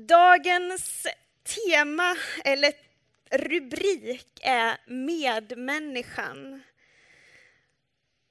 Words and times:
Dagens 0.00 1.06
tema, 1.42 2.16
eller 2.44 2.72
rubrik, 3.30 4.40
är 4.42 4.76
medmänniskan. 4.86 6.62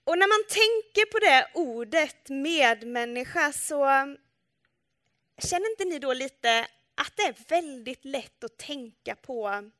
Och 0.04 0.18
när 0.18 0.28
man 0.28 0.48
tänker 0.50 1.12
på 1.12 1.20
det 1.20 1.48
ordet 1.54 2.30
medmänniska 2.30 3.52
så 3.52 3.86
känner 5.38 5.72
inte 5.72 5.86
ni 5.86 6.00
då 6.00 6.14
lite 6.14 6.68
att 6.96 7.14
det 7.16 7.24
är 7.24 7.36
väldigt 7.48 8.06
lätt 8.06 8.44
att 8.44 8.58
tänka 8.58 9.16
på 9.16 9.72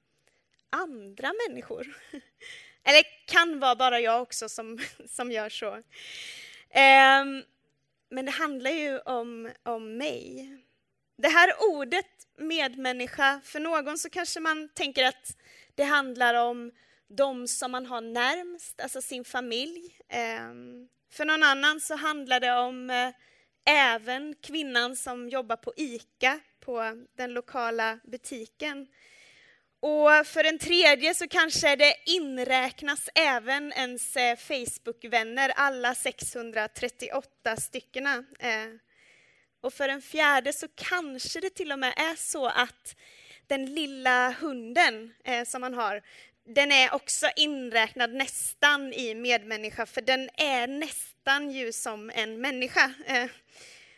andra 0.70 1.34
människor? 1.48 1.98
Eller 2.84 3.04
kan 3.28 3.60
vara 3.60 3.76
bara 3.76 4.00
jag 4.00 4.22
också 4.22 4.50
som, 4.50 4.80
som 5.08 5.32
gör 5.32 5.50
så. 5.50 5.84
Ehm, 6.70 7.44
men 8.10 8.26
det 8.26 8.32
handlar 8.32 8.72
ju 8.72 9.00
om, 9.00 9.52
om 9.64 9.98
mig. 9.98 10.58
Det 11.18 11.28
här 11.28 11.54
ordet 11.60 12.06
medmänniska, 12.38 13.42
för 13.44 13.60
någon 13.60 13.98
så 13.98 14.10
kanske 14.10 14.40
man 14.40 14.70
tänker 14.70 15.06
att 15.06 15.38
det 15.76 15.84
handlar 15.84 16.34
om 16.34 16.72
de 17.10 17.48
som 17.48 17.72
man 17.72 17.86
har 17.86 18.02
närmst, 18.02 18.82
alltså 18.82 19.02
sin 19.02 19.26
familj. 19.26 20.00
Ehm, 20.10 20.88
för 21.12 21.26
någon 21.26 21.44
annan 21.44 21.80
så 21.80 21.96
handlar 21.96 22.40
det 22.40 22.54
om 22.54 22.90
eh, 22.90 23.10
även 23.66 24.36
kvinnan 24.36 24.96
som 24.96 25.30
jobbar 25.30 25.56
på 25.56 25.74
ICA, 25.78 26.40
på 26.60 27.06
den 27.18 27.34
lokala 27.34 28.00
butiken. 28.04 28.88
Och 29.80 30.28
för 30.28 30.44
en 30.44 30.60
tredje 30.60 31.14
så 31.14 31.28
kanske 31.28 31.76
det 31.76 31.96
inräknas 32.06 33.10
även 33.16 33.74
ens 33.74 34.16
eh, 34.16 34.36
Facebookvänner, 34.36 35.50
alla 35.56 35.96
638 35.96 37.58
styckena. 37.58 38.24
Eh, 38.40 38.87
och 39.62 39.74
för 39.74 39.90
en 39.90 40.02
fjärde 40.02 40.54
så 40.54 40.68
kanske 40.76 41.40
det 41.40 41.50
till 41.50 41.72
och 41.72 41.80
med 41.80 41.94
är 41.98 42.16
så 42.16 42.46
att 42.48 42.96
den 43.48 43.66
lilla 43.66 44.32
hunden 44.32 45.14
eh, 45.24 45.46
som 45.46 45.62
man 45.62 45.74
har, 45.74 46.02
den 46.46 46.72
är 46.72 46.94
också 46.94 47.28
inräknad 47.36 48.14
nästan 48.14 48.94
i 48.94 49.16
medmänniska, 49.16 49.86
för 49.86 50.02
den 50.02 50.30
är 50.34 50.68
nästan 50.68 51.52
ju 51.52 51.74
som 51.74 52.12
en 52.16 52.42
människa. 52.42 52.94
Eh, 53.06 53.30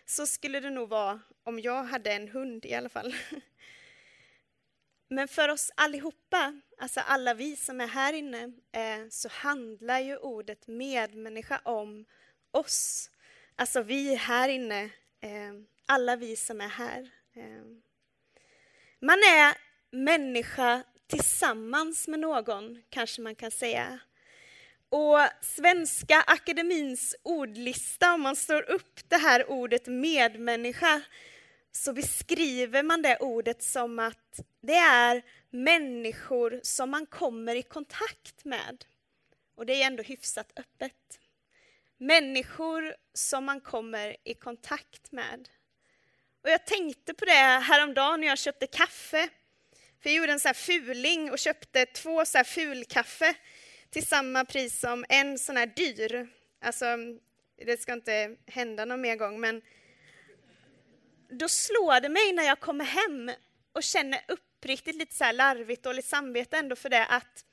så 0.06 0.28
skulle 0.28 0.59
det 0.59 0.70
nog 0.70 0.89
vara 0.89 1.20
om 1.44 1.59
jag 1.59 1.83
hade 1.83 2.11
en 2.11 2.28
hund 2.28 2.66
i 2.66 2.73
alla 2.73 2.89
fall. 2.89 3.16
Men 5.09 5.28
för 5.28 5.50
oss 5.50 5.72
allihopa, 5.76 6.61
alltså 6.78 7.00
alla 7.00 7.33
vi 7.33 7.55
som 7.55 7.81
är 7.81 7.88
här 7.88 8.14
inne, 8.14 8.44
eh, 8.72 9.09
så 9.09 9.30
handlar 9.30 10.00
ju 10.00 10.17
ordet 10.17 10.67
medmänniska 10.67 11.61
om 11.64 12.05
oss. 12.52 13.09
Alltså 13.55 13.81
vi 13.81 14.16
här 14.16 14.50
inne, 14.50 14.89
Ehm, 15.22 15.66
alla 15.86 16.16
vi 16.16 16.36
som 16.36 16.62
är 16.62 16.67
här. 16.67 17.09
Eh. 17.36 17.64
Man 19.02 19.17
är 19.17 19.58
människa 19.92 20.84
tillsammans 21.08 22.08
med 22.08 22.20
någon, 22.20 22.84
kanske 22.89 23.22
man 23.22 23.36
kan 23.36 23.52
säga. 23.52 24.00
Och 24.89 25.20
Svenska 25.42 26.22
Akademins 26.28 27.16
ordlista, 27.23 28.14
om 28.14 28.22
man 28.22 28.36
slår 28.36 28.70
upp 28.70 29.00
det 29.09 29.17
här 29.17 29.50
ordet 29.50 29.88
medmänniska, 29.88 31.02
så 31.72 31.94
beskriver 31.94 32.83
man 32.83 33.02
det 33.02 33.17
ordet 33.17 33.64
som 33.64 34.00
att 34.00 34.39
det 34.61 34.76
är 34.76 35.22
människor 35.50 36.59
som 36.64 36.89
man 36.89 37.06
kommer 37.06 37.56
i 37.56 37.61
kontakt 37.61 38.45
med. 38.45 38.86
Och 39.56 39.66
det 39.66 39.81
är 39.81 39.88
ändå 39.88 40.04
hyfsat 40.04 40.52
öppet. 40.56 41.20
Människor 42.02 42.95
som 43.14 43.45
man 43.45 43.61
kommer 43.61 44.16
i 44.23 44.33
kontakt 44.33 45.11
med. 45.11 45.50
Och 46.44 46.50
jag 46.50 46.66
tänkte 46.66 47.14
på 47.14 47.25
det 47.25 47.31
häromdagen 47.64 48.19
när 48.19 48.28
jag 48.28 48.38
köpte 48.38 48.67
kaffe. 48.67 49.30
För 50.02 50.09
jag 50.09 50.17
gjorde 50.17 50.31
en 50.31 50.39
så 50.39 50.47
här 50.47 50.53
fuling 50.53 51.31
och 51.31 51.39
köpte 51.39 51.86
två 51.86 52.25
så 52.25 52.38
här 52.38 52.45
fulkaffe 52.45 53.36
till 53.89 54.05
samma 54.08 54.45
pris 54.45 54.80
som 54.80 55.05
en 55.10 55.39
sån 55.39 55.58
här 55.58 55.65
dyr. 55.65 56.30
Alltså, 56.61 56.86
det 57.65 57.82
ska 57.82 57.93
inte 57.93 58.36
hända 58.48 58.86
någon 58.86 59.02
mer 59.02 59.16
gång, 59.16 59.39
men 59.39 59.61
då 61.30 61.49
slår 61.49 62.02
det 62.02 62.10
mig 62.10 62.33
när 62.33 62.43
jag 62.43 62.60
kommer 62.60 62.86
hem 62.86 63.31
och 63.73 63.83
känner 63.83 64.21
uppriktigt 64.27 64.95
lite 64.95 65.16
så 65.16 65.23
här 65.23 65.33
larvigt 65.33 65.83
dåligt 65.83 66.05
samvete 66.05 66.58
ändå 66.58 66.76
för 66.76 66.89
det 66.89 67.05
att 67.05 67.45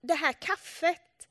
det 0.00 0.14
här 0.14 0.32
kaffet, 0.32 1.28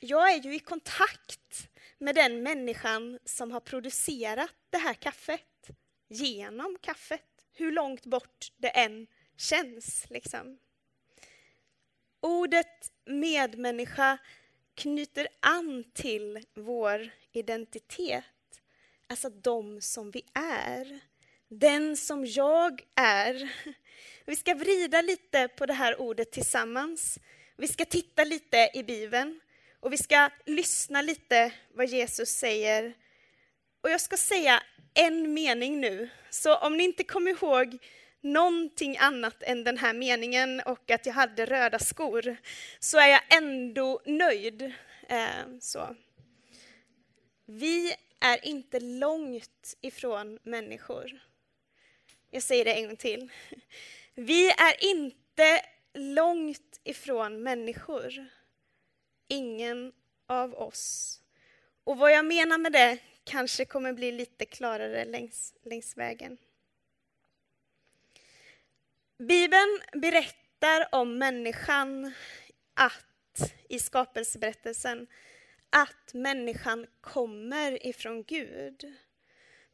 jag 0.00 0.32
är 0.32 0.38
ju 0.38 0.54
i 0.54 0.58
kontakt 0.58 1.68
med 1.98 2.14
den 2.14 2.42
människan 2.42 3.18
som 3.24 3.50
har 3.50 3.60
producerat 3.60 4.54
det 4.70 4.78
här 4.78 4.94
kaffet 4.94 5.70
genom 6.08 6.78
kaffet, 6.80 7.44
hur 7.52 7.72
långt 7.72 8.06
bort 8.06 8.52
det 8.56 8.68
än 8.68 9.06
känns. 9.36 10.10
Liksom. 10.10 10.58
Ordet 12.20 12.92
medmänniska 13.04 14.18
knyter 14.74 15.28
an 15.40 15.84
till 15.94 16.44
vår 16.54 17.10
identitet 17.32 18.24
alltså 19.10 19.28
de 19.28 19.80
som 19.80 20.10
vi 20.10 20.22
är. 20.34 21.00
Den 21.48 21.96
som 21.96 22.26
jag 22.26 22.82
är. 22.94 23.52
Vi 24.24 24.36
ska 24.36 24.54
vrida 24.54 25.02
lite 25.02 25.48
på 25.48 25.66
det 25.66 25.72
här 25.72 26.00
ordet 26.00 26.32
tillsammans. 26.32 27.18
Vi 27.56 27.68
ska 27.68 27.84
titta 27.84 28.24
lite 28.24 28.70
i 28.74 28.82
Bibeln 28.82 29.40
och 29.80 29.92
vi 29.92 29.98
ska 29.98 30.30
lyssna 30.46 31.02
lite 31.02 31.52
vad 31.74 31.86
Jesus 31.86 32.28
säger. 32.28 32.94
Och 33.80 33.90
jag 33.90 34.00
ska 34.00 34.16
säga 34.16 34.62
en 34.94 35.34
mening 35.34 35.80
nu, 35.80 36.08
så 36.30 36.56
om 36.56 36.76
ni 36.76 36.84
inte 36.84 37.04
kommer 37.04 37.30
ihåg 37.30 37.78
någonting 38.20 38.98
annat 38.98 39.42
än 39.42 39.64
den 39.64 39.78
här 39.78 39.92
meningen 39.92 40.60
och 40.60 40.90
att 40.90 41.06
jag 41.06 41.12
hade 41.12 41.46
röda 41.46 41.78
skor, 41.78 42.36
så 42.78 42.98
är 42.98 43.08
jag 43.08 43.20
ändå 43.36 44.00
nöjd. 44.06 44.62
Eh, 45.08 45.58
så. 45.60 45.96
Vi 47.46 47.94
är 48.20 48.46
inte 48.46 48.80
långt 48.80 49.76
ifrån 49.80 50.38
människor. 50.42 51.20
Jag 52.30 52.42
säger 52.42 52.64
det 52.64 52.74
en 52.74 52.86
gång 52.86 52.96
till. 52.96 53.30
Vi 54.14 54.50
är 54.50 54.84
inte 54.84 55.64
långt 55.94 56.80
ifrån 56.84 57.42
människor. 57.42 58.28
Ingen 59.32 59.92
av 60.26 60.54
oss. 60.54 61.20
Och 61.84 61.98
vad 61.98 62.12
jag 62.12 62.24
menar 62.24 62.58
med 62.58 62.72
det 62.72 62.98
kanske 63.24 63.64
kommer 63.64 63.92
bli 63.92 64.12
lite 64.12 64.44
klarare 64.44 65.04
längs, 65.04 65.54
längs 65.62 65.96
vägen. 65.96 66.38
Bibeln 69.18 69.80
berättar 69.92 70.88
om 70.92 71.18
människan 71.18 72.12
att 72.74 73.52
i 73.68 73.78
skapelseberättelsen 73.78 75.06
att 75.70 76.14
människan 76.14 76.86
kommer 77.00 77.86
ifrån 77.86 78.22
Gud. 78.22 78.94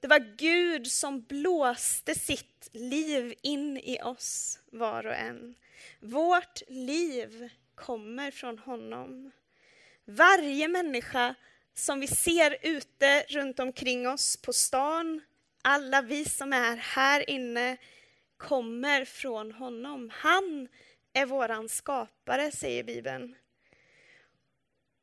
Det 0.01 0.09
var 0.09 0.37
Gud 0.37 0.87
som 0.87 1.23
blåste 1.23 2.15
sitt 2.15 2.69
liv 2.73 3.35
in 3.43 3.77
i 3.79 3.99
oss, 4.03 4.59
var 4.67 5.07
och 5.07 5.15
en. 5.15 5.55
Vårt 6.01 6.63
liv 6.69 7.51
kommer 7.75 8.31
från 8.31 8.59
honom. 8.59 9.31
Varje 10.09 10.69
människa 10.69 11.35
som 11.75 12.01
vi 12.01 12.07
ser 12.07 12.57
ute 12.63 13.23
runt 13.29 13.59
omkring 13.59 14.09
oss 14.09 14.37
på 14.37 14.53
stan, 14.53 15.21
alla 15.63 16.03
vi 16.03 16.25
som 16.25 16.53
är 16.53 16.77
här 16.77 17.31
inne, 17.31 17.77
kommer 18.37 19.05
från 19.05 19.53
honom. 19.53 20.11
Han 20.13 20.69
är 21.13 21.27
våran 21.27 21.69
skapare, 21.69 22.51
säger 22.51 22.85
Bibeln. 22.85 23.37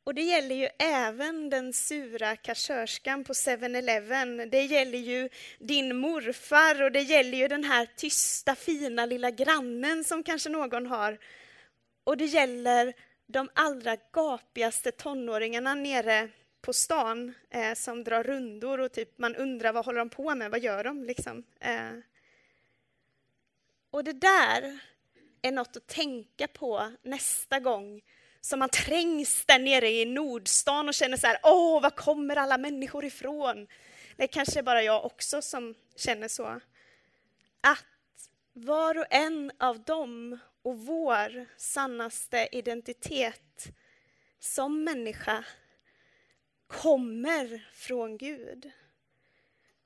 Och 0.03 0.13
det 0.13 0.21
gäller 0.21 0.55
ju 0.55 0.69
även 0.79 1.49
den 1.49 1.73
sura 1.73 2.35
kassörskan 2.35 3.23
på 3.23 3.33
7-Eleven. 3.33 4.49
Det 4.49 4.61
gäller 4.61 4.97
ju 4.97 5.29
din 5.59 5.97
morfar 5.97 6.81
och 6.81 6.91
det 6.91 7.01
gäller 7.01 7.37
ju 7.37 7.47
den 7.47 7.63
här 7.63 7.87
tysta, 7.95 8.55
fina 8.55 9.05
lilla 9.05 9.31
grannen 9.31 10.03
som 10.03 10.23
kanske 10.23 10.49
någon 10.49 10.85
har. 10.85 11.17
Och 12.03 12.17
det 12.17 12.25
gäller 12.25 12.93
de 13.33 13.49
allra 13.53 13.97
gapigaste 14.11 14.91
tonåringarna 14.91 15.75
nere 15.75 16.29
på 16.61 16.73
stan 16.73 17.33
eh, 17.49 17.73
som 17.73 18.03
drar 18.03 18.23
rundor 18.23 18.79
och 18.79 18.91
typ 18.91 19.17
man 19.17 19.35
undrar 19.35 19.73
vad 19.73 19.85
håller 19.85 19.99
de 19.99 20.09
på 20.09 20.35
med, 20.35 20.51
vad 20.51 20.59
gör 20.59 20.83
de 20.83 21.03
liksom? 21.03 21.43
Eh. 21.59 21.91
Och 23.91 24.03
det 24.03 24.13
där 24.13 24.79
är 25.41 25.51
något 25.51 25.77
att 25.77 25.87
tänka 25.87 26.47
på 26.47 26.91
nästa 27.01 27.59
gång 27.59 28.01
som 28.41 28.59
man 28.59 28.69
trängs 28.69 29.45
där 29.45 29.59
nere 29.59 29.89
i 29.89 30.05
Nordstan 30.05 30.87
och 30.87 30.93
känner 30.93 31.17
så 31.17 31.27
här, 31.27 31.39
åh, 31.43 31.81
var 31.81 31.89
kommer 31.89 32.35
alla 32.35 32.57
människor 32.57 33.05
ifrån? 33.05 33.67
Det 34.17 34.23
är 34.23 34.27
kanske 34.27 34.63
bara 34.63 34.83
jag 34.83 35.05
också 35.05 35.41
som 35.41 35.75
känner 35.95 36.27
så. 36.27 36.59
Att 37.61 37.85
var 38.53 38.97
och 38.97 39.05
en 39.09 39.51
av 39.57 39.83
dem 39.83 40.39
och 40.61 40.79
vår 40.79 41.45
sannaste 41.57 42.49
identitet 42.51 43.67
som 44.39 44.83
människa 44.83 45.45
kommer 46.67 47.67
från 47.71 48.17
Gud. 48.17 48.71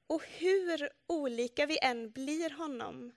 Och 0.08 0.24
hur 0.26 0.90
olika 1.08 1.66
vi 1.66 1.80
än 1.82 2.12
blir 2.12 2.50
honom. 2.50 3.12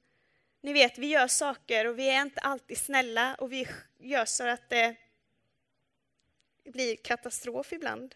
Ni 0.61 0.73
vet, 0.73 0.99
vi 0.99 1.07
gör 1.07 1.29
saker 1.29 1.87
och 1.87 1.99
vi 1.99 2.09
är 2.09 2.23
inte 2.23 2.41
alltid 2.41 2.79
snälla 2.79 3.35
och 3.35 3.53
vi 3.53 3.69
gör 3.99 4.25
så 4.25 4.49
att 4.49 4.71
det 4.71 4.97
blir 6.65 6.97
katastrof 6.97 7.73
ibland. 7.73 8.15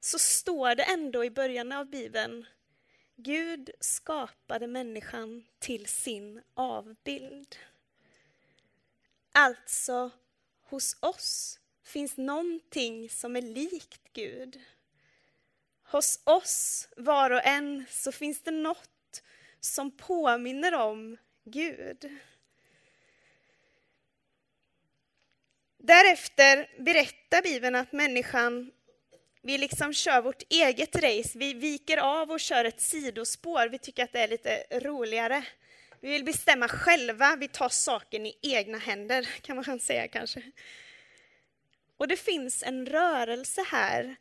Så 0.00 0.18
står 0.18 0.74
det 0.74 0.82
ändå 0.82 1.24
i 1.24 1.30
början 1.30 1.72
av 1.72 1.90
Bibeln 1.90 2.46
Gud 3.16 3.70
skapade 3.80 4.66
människan 4.66 5.44
till 5.58 5.86
sin 5.86 6.42
avbild. 6.54 7.56
Alltså, 9.32 10.10
hos 10.62 10.96
oss 11.00 11.60
finns 11.84 12.16
någonting 12.16 13.10
som 13.10 13.36
är 13.36 13.42
likt 13.42 14.12
Gud. 14.12 14.60
Hos 15.82 16.20
oss, 16.24 16.88
var 16.96 17.30
och 17.30 17.46
en, 17.46 17.84
så 17.90 18.12
finns 18.12 18.42
det 18.42 18.50
något 18.50 19.22
som 19.60 19.90
påminner 19.90 20.74
om 20.74 21.16
Gud. 21.44 22.18
Därefter 25.78 26.82
berättar 26.82 27.42
Bibeln 27.42 27.74
att 27.74 27.92
människan, 27.92 28.72
vi 29.42 29.58
liksom 29.58 29.92
kör 29.92 30.22
vårt 30.22 30.42
eget 30.48 30.96
race. 30.96 31.38
Vi 31.38 31.54
viker 31.54 31.98
av 31.98 32.30
och 32.30 32.40
kör 32.40 32.64
ett 32.64 32.80
sidospår. 32.80 33.68
Vi 33.68 33.78
tycker 33.78 34.04
att 34.04 34.12
det 34.12 34.20
är 34.20 34.28
lite 34.28 34.64
roligare. 34.70 35.44
Vi 36.00 36.10
vill 36.10 36.24
bestämma 36.24 36.68
själva. 36.68 37.36
Vi 37.36 37.48
tar 37.48 37.68
saken 37.68 38.26
i 38.26 38.38
egna 38.42 38.78
händer, 38.78 39.28
kan 39.42 39.56
man 39.56 39.80
säga 39.80 40.08
kanske. 40.08 40.42
Och 41.96 42.08
det 42.08 42.16
finns 42.16 42.62
en 42.62 42.86
rörelse 42.86 43.64
här 43.68 44.16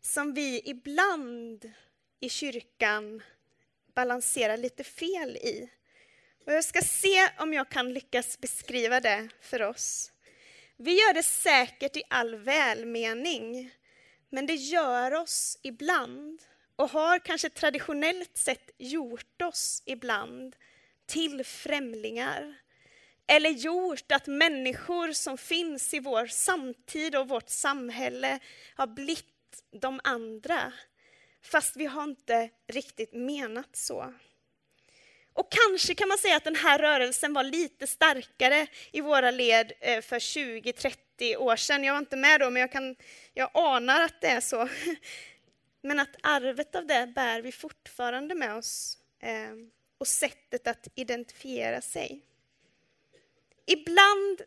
som 0.00 0.34
vi 0.34 0.62
ibland 0.64 1.72
i 2.20 2.28
kyrkan 2.28 3.22
balanserar 3.94 4.56
lite 4.56 4.84
fel 4.84 5.36
i. 5.36 5.70
Och 6.46 6.52
jag 6.52 6.64
ska 6.64 6.80
se 6.80 7.28
om 7.38 7.54
jag 7.54 7.68
kan 7.68 7.92
lyckas 7.92 8.40
beskriva 8.40 9.00
det 9.00 9.28
för 9.40 9.62
oss. 9.62 10.12
Vi 10.76 10.90
gör 10.90 11.14
det 11.14 11.22
säkert 11.22 11.96
i 11.96 12.02
all 12.08 12.36
välmening, 12.36 13.70
men 14.30 14.46
det 14.46 14.54
gör 14.54 15.14
oss 15.14 15.58
ibland 15.62 16.42
och 16.76 16.90
har 16.90 17.18
kanske 17.18 17.50
traditionellt 17.50 18.36
sett 18.36 18.70
gjort 18.78 19.42
oss 19.42 19.82
ibland 19.86 20.56
till 21.06 21.44
främlingar. 21.44 22.54
Eller 23.26 23.50
gjort 23.50 24.12
att 24.12 24.26
människor 24.26 25.12
som 25.12 25.38
finns 25.38 25.94
i 25.94 26.00
vår 26.00 26.26
samtid 26.26 27.16
och 27.16 27.28
vårt 27.28 27.48
samhälle 27.48 28.38
har 28.74 28.86
blivit 28.86 29.24
de 29.80 30.00
andra. 30.04 30.72
Fast 31.42 31.76
vi 31.76 31.86
har 31.86 32.04
inte 32.04 32.50
riktigt 32.68 33.12
menat 33.12 33.76
så. 33.76 34.14
Och 35.32 35.52
kanske 35.52 35.94
kan 35.94 36.08
man 36.08 36.18
säga 36.18 36.36
att 36.36 36.44
den 36.44 36.56
här 36.56 36.78
rörelsen 36.78 37.32
var 37.32 37.44
lite 37.44 37.86
starkare 37.86 38.66
i 38.92 39.00
våra 39.00 39.30
led 39.30 39.72
eh, 39.80 40.00
för 40.00 40.18
20-30 40.18 40.96
år 41.22 41.56
sedan. 41.56 41.84
Jag 41.84 41.92
var 41.92 41.98
inte 41.98 42.16
med 42.16 42.40
då, 42.40 42.50
men 42.50 42.60
jag, 42.60 42.72
kan, 42.72 42.96
jag 43.34 43.50
anar 43.54 44.00
att 44.00 44.20
det 44.20 44.28
är 44.28 44.40
så. 44.40 44.68
Men 45.82 45.98
att 45.98 46.16
arvet 46.22 46.74
av 46.74 46.86
det 46.86 47.12
bär 47.14 47.42
vi 47.42 47.52
fortfarande 47.52 48.34
med 48.34 48.54
oss 48.54 48.98
eh, 49.22 49.52
och 49.98 50.06
sättet 50.06 50.66
att 50.66 50.88
identifiera 50.94 51.80
sig. 51.80 52.22
Ibland 53.66 54.42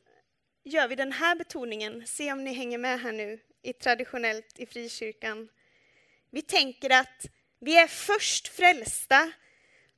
gör 0.64 0.88
vi 0.88 0.96
den 0.96 1.12
här 1.12 1.36
betoningen, 1.36 2.08
se 2.08 2.32
om 2.32 2.44
ni 2.44 2.54
hänger 2.54 2.78
med 2.78 3.02
här 3.02 3.12
nu, 3.12 3.40
i 3.62 3.74
traditionellt 3.74 4.60
i 4.60 4.66
frikyrkan. 4.66 5.50
Vi 6.30 6.42
tänker 6.42 6.90
att 6.90 7.26
vi 7.60 7.78
är 7.78 7.88
först 7.88 8.48
frälsta 8.48 9.32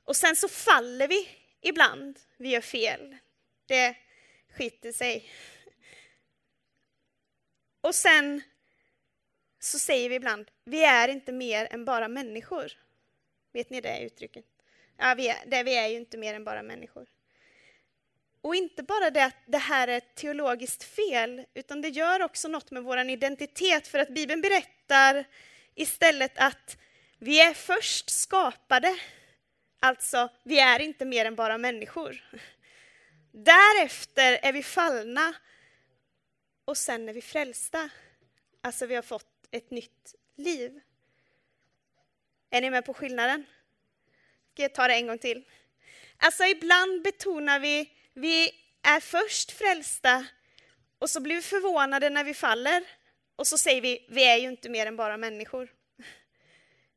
och 0.04 0.16
sen 0.16 0.36
så 0.36 0.48
faller 0.48 1.08
vi 1.08 1.28
ibland. 1.60 2.18
Vi 2.36 2.48
gör 2.48 2.60
fel. 2.60 3.16
Det 3.66 3.96
skiter 4.56 4.92
sig. 4.92 5.30
Och 7.82 7.94
sen 7.94 8.42
så 9.60 9.78
säger 9.78 10.08
vi 10.08 10.14
ibland, 10.14 10.50
vi 10.64 10.84
är 10.84 11.08
inte 11.08 11.32
mer 11.32 11.68
än 11.70 11.84
bara 11.84 12.08
människor. 12.08 12.72
Vet 13.52 13.70
ni 13.70 13.80
det 13.80 14.00
uttrycket? 14.00 14.44
Ja, 14.96 15.14
vi 15.16 15.28
är, 15.28 15.36
det, 15.46 15.62
vi 15.62 15.76
är 15.76 15.88
ju 15.88 15.96
inte 15.96 16.18
mer 16.18 16.34
än 16.34 16.44
bara 16.44 16.62
människor. 16.62 17.06
Och 18.40 18.54
inte 18.54 18.82
bara 18.82 19.10
det 19.10 19.24
att 19.24 19.36
det 19.46 19.58
här 19.58 19.88
är 19.88 19.96
ett 19.96 20.14
teologiskt 20.14 20.84
fel, 20.84 21.44
utan 21.54 21.80
det 21.80 21.88
gör 21.88 22.22
också 22.22 22.48
något 22.48 22.70
med 22.70 22.82
vår 22.82 22.98
identitet, 22.98 23.88
för 23.88 23.98
att 23.98 24.08
Bibeln 24.08 24.40
berättar 24.40 25.24
istället 25.74 26.32
att 26.38 26.76
vi 27.18 27.40
är 27.40 27.54
först 27.54 28.10
skapade 28.10 28.96
Alltså, 29.84 30.28
vi 30.42 30.58
är 30.58 30.80
inte 30.80 31.04
mer 31.04 31.24
än 31.24 31.34
bara 31.34 31.58
människor. 31.58 32.24
Därefter 33.32 34.38
är 34.42 34.52
vi 34.52 34.62
fallna 34.62 35.34
och 36.64 36.76
sen 36.76 37.08
är 37.08 37.12
vi 37.12 37.22
frälsta. 37.22 37.90
Alltså, 38.60 38.86
vi 38.86 38.94
har 38.94 39.02
fått 39.02 39.46
ett 39.50 39.70
nytt 39.70 40.14
liv. 40.36 40.80
Är 42.50 42.60
ni 42.60 42.70
med 42.70 42.84
på 42.84 42.94
skillnaden? 42.94 43.44
Ska 44.52 44.62
jag 44.62 44.74
ta 44.74 44.88
det 44.88 44.94
en 44.94 45.06
gång 45.06 45.18
till? 45.18 45.44
Alltså, 46.16 46.44
ibland 46.44 47.02
betonar 47.02 47.60
vi, 47.60 47.90
vi 48.14 48.50
är 48.82 49.00
först 49.00 49.52
frälsta 49.52 50.26
och 50.98 51.10
så 51.10 51.20
blir 51.20 51.36
vi 51.36 51.42
förvånade 51.42 52.10
när 52.10 52.24
vi 52.24 52.34
faller 52.34 52.84
och 53.36 53.46
så 53.46 53.58
säger 53.58 53.80
vi, 53.80 54.06
vi 54.08 54.24
är 54.24 54.36
ju 54.36 54.48
inte 54.48 54.68
mer 54.68 54.86
än 54.86 54.96
bara 54.96 55.16
människor. 55.16 55.72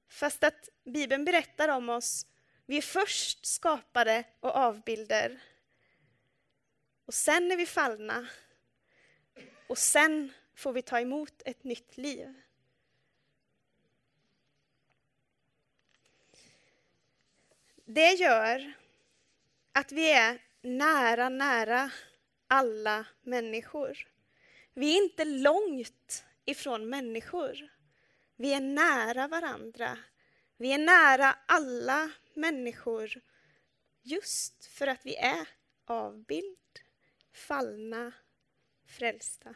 Fast 0.10 0.44
att 0.44 0.70
Bibeln 0.84 1.26
berättar 1.26 1.70
om 1.70 1.90
oss 1.90 2.26
vi 2.66 2.78
är 2.78 2.82
först 2.82 3.46
skapade 3.46 4.24
och 4.40 4.56
avbilder. 4.56 5.40
Och 7.06 7.14
sen 7.14 7.52
är 7.52 7.58
vi 7.58 7.66
fallna. 7.66 8.28
Och 9.68 9.78
sen 9.78 10.34
får 10.56 10.74
vi 10.74 10.82
ta 10.82 11.00
emot 11.00 11.42
ett 11.46 11.64
nytt 11.64 11.98
liv. 11.98 12.34
Det 17.86 18.12
gör 18.12 18.74
att 19.72 19.92
vi 19.92 20.12
är 20.12 20.42
nära, 20.62 21.30
nära 21.30 21.92
alla 22.48 23.06
människor. 23.24 24.08
Vi 24.74 24.98
är 24.98 25.04
inte 25.04 25.26
långt 25.26 26.26
ifrån 26.46 26.90
människor. 26.90 27.74
Vi 28.36 28.54
är 28.54 28.62
nära 28.62 29.28
varandra. 29.28 29.98
Vi 30.58 30.74
är 30.74 30.78
nära 30.78 31.36
alla 31.46 32.12
människor 32.34 33.22
just 34.02 34.66
för 34.66 34.88
att 34.88 35.06
vi 35.06 35.16
är 35.16 35.48
avbild, 35.86 36.80
fallna, 37.34 38.14
frälsta. 38.88 39.56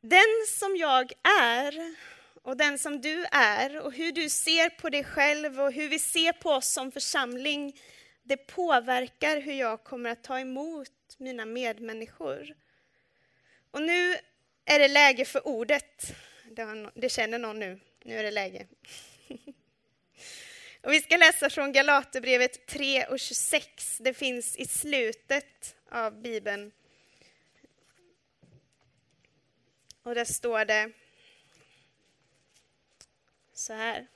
Den 0.00 0.46
som 0.48 0.76
jag 0.76 1.12
är 1.40 1.94
och 2.42 2.56
den 2.56 2.78
som 2.78 3.00
du 3.00 3.24
är 3.32 3.80
och 3.80 3.92
hur 3.92 4.12
du 4.12 4.28
ser 4.28 4.70
på 4.70 4.88
dig 4.88 5.04
själv 5.04 5.60
och 5.60 5.72
hur 5.72 5.88
vi 5.88 5.98
ser 5.98 6.32
på 6.32 6.50
oss 6.50 6.72
som 6.72 6.92
församling, 6.92 7.80
det 8.22 8.36
påverkar 8.36 9.40
hur 9.40 9.52
jag 9.52 9.84
kommer 9.84 10.10
att 10.10 10.24
ta 10.24 10.40
emot 10.40 10.90
mina 11.18 11.44
medmänniskor. 11.44 12.54
Och 13.70 13.82
nu 13.82 14.16
är 14.64 14.78
det 14.78 14.88
läge 14.88 15.24
för 15.24 15.46
ordet. 15.46 16.14
Det 16.94 17.08
känner 17.08 17.38
någon 17.38 17.58
nu. 17.58 17.80
Nu 18.04 18.18
är 18.18 18.22
det 18.22 18.30
läge. 18.30 18.66
Och 20.82 20.92
vi 20.92 21.00
ska 21.00 21.16
läsa 21.16 21.50
från 21.50 21.72
Galaterbrevet 21.72 22.66
3 22.66 23.04
och 23.06 23.20
26. 23.20 23.98
Det 24.00 24.14
finns 24.14 24.56
i 24.56 24.66
slutet 24.66 25.76
av 25.90 26.22
Bibeln. 26.22 26.72
Och 30.02 30.14
där 30.14 30.24
står 30.24 30.64
det 30.64 30.92
så 33.52 33.72
här. 33.72 34.06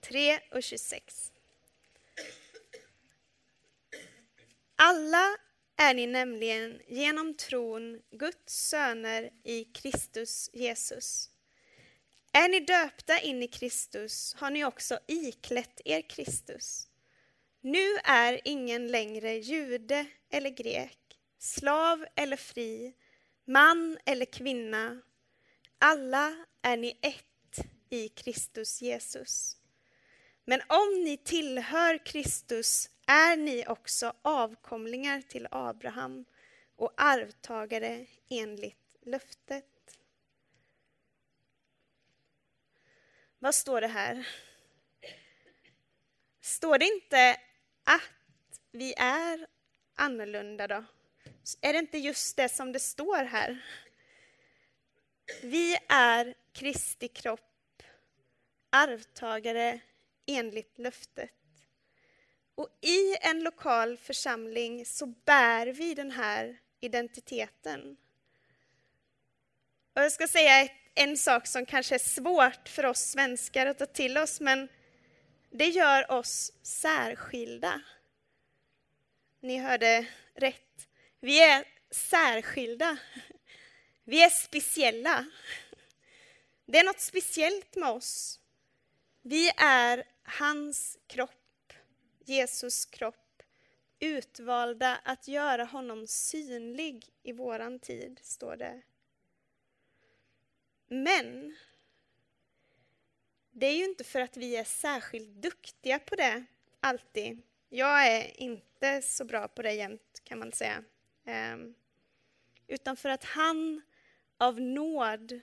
Tre 0.00 0.40
och 0.50 0.62
26. 0.62 1.32
Alla 4.76 5.36
är 5.76 5.94
ni 5.94 6.06
nämligen 6.06 6.80
genom 6.88 7.34
tron 7.34 8.02
Guds 8.10 8.68
söner 8.68 9.30
i 9.44 9.64
Kristus 9.64 10.50
Jesus. 10.52 11.30
Är 12.32 12.48
ni 12.48 12.60
döpta 12.60 13.20
in 13.20 13.42
i 13.42 13.48
Kristus 13.48 14.34
har 14.34 14.50
ni 14.50 14.64
också 14.64 14.98
iklätt 15.06 15.80
er 15.84 16.02
Kristus. 16.02 16.88
Nu 17.66 17.96
är 18.04 18.40
ingen 18.44 18.86
längre 18.86 19.32
jude 19.32 20.06
eller 20.30 20.50
grek, 20.50 21.18
slav 21.38 22.06
eller 22.14 22.36
fri, 22.36 22.94
man 23.44 23.98
eller 24.04 24.24
kvinna. 24.24 25.02
Alla 25.78 26.46
är 26.62 26.76
ni 26.76 26.98
ett 27.02 27.66
i 27.90 28.08
Kristus 28.08 28.82
Jesus. 28.82 29.56
Men 30.44 30.60
om 30.68 31.04
ni 31.04 31.16
tillhör 31.16 32.06
Kristus 32.06 32.90
är 33.06 33.36
ni 33.36 33.66
också 33.66 34.14
avkomlingar 34.22 35.20
till 35.20 35.48
Abraham 35.50 36.24
och 36.76 36.92
arvtagare 36.96 38.06
enligt 38.28 38.96
löftet. 39.02 39.98
Vad 43.38 43.54
står 43.54 43.80
det 43.80 43.86
här? 43.86 44.28
Står 46.40 46.78
det 46.78 46.84
inte 46.84 47.40
att 47.86 48.60
vi 48.70 48.94
är 48.96 49.46
annorlunda 49.94 50.66
då? 50.66 50.84
Är 51.60 51.72
det 51.72 51.78
inte 51.78 51.98
just 51.98 52.36
det 52.36 52.48
som 52.48 52.72
det 52.72 52.80
står 52.80 53.24
här? 53.24 53.64
Vi 55.42 55.78
är 55.88 56.34
Kristi 56.52 57.08
kropp, 57.08 57.82
arvtagare 58.70 59.80
enligt 60.26 60.78
löftet. 60.78 61.30
Och 62.54 62.68
i 62.80 63.16
en 63.20 63.42
lokal 63.42 63.96
församling 63.96 64.86
så 64.86 65.06
bär 65.06 65.66
vi 65.66 65.94
den 65.94 66.10
här 66.10 66.56
identiteten. 66.80 67.96
Och 69.94 70.02
jag 70.02 70.12
ska 70.12 70.28
säga 70.28 70.68
en 70.94 71.16
sak 71.16 71.46
som 71.46 71.66
kanske 71.66 71.94
är 71.94 71.98
svårt 71.98 72.68
för 72.68 72.86
oss 72.86 73.00
svenskar 73.00 73.66
att 73.66 73.78
ta 73.78 73.86
till 73.86 74.18
oss, 74.18 74.40
men 74.40 74.68
det 75.50 75.68
gör 75.68 76.10
oss 76.10 76.52
särskilda. 76.62 77.80
Ni 79.40 79.58
hörde 79.58 80.06
rätt. 80.34 80.88
Vi 81.20 81.42
är 81.42 81.64
särskilda. 81.90 82.98
Vi 84.04 84.22
är 84.22 84.30
speciella. 84.30 85.26
Det 86.66 86.78
är 86.78 86.84
något 86.84 87.00
speciellt 87.00 87.76
med 87.76 87.88
oss. 87.88 88.40
Vi 89.22 89.50
är 89.56 90.04
hans 90.22 90.98
kropp, 91.06 91.72
Jesus 92.24 92.86
kropp, 92.86 93.42
utvalda 93.98 94.98
att 95.04 95.28
göra 95.28 95.64
honom 95.64 96.06
synlig 96.06 97.06
i 97.22 97.32
våran 97.32 97.78
tid, 97.78 98.20
står 98.22 98.56
det. 98.56 98.82
Men 100.88 101.56
det 103.58 103.66
är 103.66 103.76
ju 103.76 103.84
inte 103.84 104.04
för 104.04 104.20
att 104.20 104.36
vi 104.36 104.56
är 104.56 104.64
särskilt 104.64 105.28
duktiga 105.28 105.98
på 105.98 106.14
det, 106.14 106.44
alltid. 106.80 107.42
Jag 107.68 108.06
är 108.06 108.40
inte 108.40 109.02
så 109.02 109.24
bra 109.24 109.48
på 109.48 109.62
det 109.62 109.72
jämt, 109.72 110.20
kan 110.24 110.38
man 110.38 110.52
säga. 110.52 110.84
Um, 111.54 111.74
utan 112.66 112.96
för 112.96 113.08
att 113.08 113.24
han 113.24 113.82
av 114.38 114.60
nåd 114.60 115.40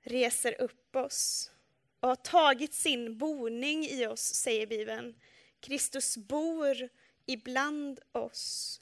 reser 0.00 0.60
upp 0.60 0.96
oss 0.96 1.50
och 2.00 2.08
har 2.08 2.16
tagit 2.16 2.74
sin 2.74 3.18
boning 3.18 3.84
i 3.84 4.06
oss, 4.06 4.34
säger 4.34 4.66
Bibeln. 4.66 5.20
Kristus 5.60 6.16
bor 6.16 6.88
ibland 7.26 8.00
oss 8.12 8.80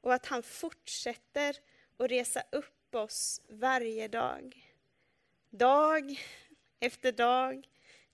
och 0.00 0.14
att 0.14 0.26
han 0.26 0.42
fortsätter 0.42 1.56
att 1.96 2.10
resa 2.10 2.42
upp 2.52 2.94
oss 2.94 3.40
varje 3.48 4.08
dag. 4.08 4.68
Dag 5.50 6.16
efter 6.80 7.12
dag 7.12 7.68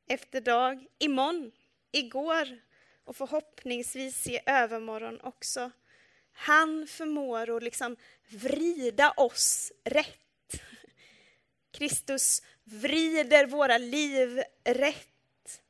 efter 0.08 0.40
dag, 0.40 0.86
imorgon, 0.98 1.52
igår 1.92 2.58
och 3.04 3.16
förhoppningsvis 3.16 4.26
i 4.26 4.40
övermorgon 4.46 5.20
också. 5.20 5.70
Han 6.32 6.86
förmår 6.86 7.56
att 7.56 7.62
liksom 7.62 7.96
vrida 8.28 9.10
oss 9.10 9.72
rätt. 9.84 10.60
Kristus 11.70 12.42
vrider 12.64 13.46
våra 13.46 13.78
liv 13.78 14.42
rätt. 14.64 15.62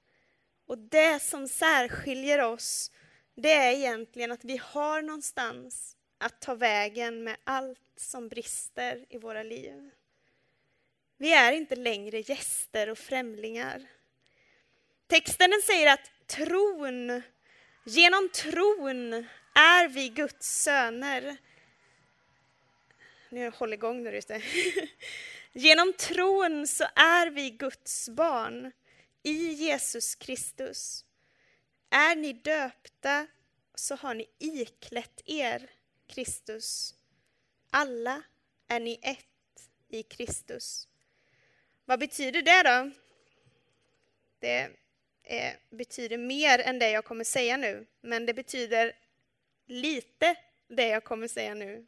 Och 0.66 0.78
det 0.78 1.22
som 1.22 1.48
särskiljer 1.48 2.42
oss, 2.42 2.90
det 3.34 3.52
är 3.52 3.72
egentligen 3.72 4.32
att 4.32 4.44
vi 4.44 4.56
har 4.56 5.02
någonstans 5.02 5.96
att 6.18 6.40
ta 6.40 6.54
vägen 6.54 7.24
med 7.24 7.36
allt 7.44 7.92
som 7.96 8.28
brister 8.28 9.06
i 9.08 9.18
våra 9.18 9.42
liv. 9.42 9.90
Vi 11.16 11.32
är 11.32 11.52
inte 11.52 11.76
längre 11.76 12.20
gäster 12.20 12.88
och 12.88 12.98
främlingar. 12.98 13.86
Texten 15.08 15.50
den 15.50 15.62
säger 15.62 15.92
att 15.92 16.10
tron, 16.26 17.22
genom 17.84 18.28
tron 18.28 19.12
är 19.54 19.88
vi 19.88 20.08
Guds 20.08 20.62
söner. 20.62 21.36
Nu 23.28 23.50
håller 23.50 23.74
igång 23.74 24.04
där 24.04 24.12
ute. 24.12 24.42
Genom 25.52 25.92
tron 25.92 26.66
så 26.66 26.84
är 26.94 27.30
vi 27.30 27.50
Guds 27.50 28.08
barn 28.08 28.72
i 29.22 29.52
Jesus 29.52 30.14
Kristus. 30.14 31.04
Är 31.90 32.16
ni 32.16 32.32
döpta 32.32 33.26
så 33.74 33.94
har 33.94 34.14
ni 34.14 34.26
iklätt 34.38 35.20
er 35.24 35.70
Kristus. 36.06 36.94
Alla 37.70 38.22
är 38.66 38.80
ni 38.80 38.98
ett 39.02 39.68
i 39.88 40.02
Kristus. 40.02 40.88
Vad 41.84 41.98
betyder 41.98 42.42
det 42.42 42.62
då? 42.62 42.90
Det 44.38 44.70
eh, 45.28 45.52
betyder 45.70 46.18
mer 46.18 46.58
än 46.58 46.78
det 46.78 46.90
jag 46.90 47.04
kommer 47.04 47.24
säga 47.24 47.56
nu, 47.56 47.86
men 48.00 48.26
det 48.26 48.34
betyder 48.34 48.92
lite 49.66 50.36
det 50.68 50.88
jag 50.88 51.04
kommer 51.04 51.28
säga 51.28 51.54
nu. 51.54 51.86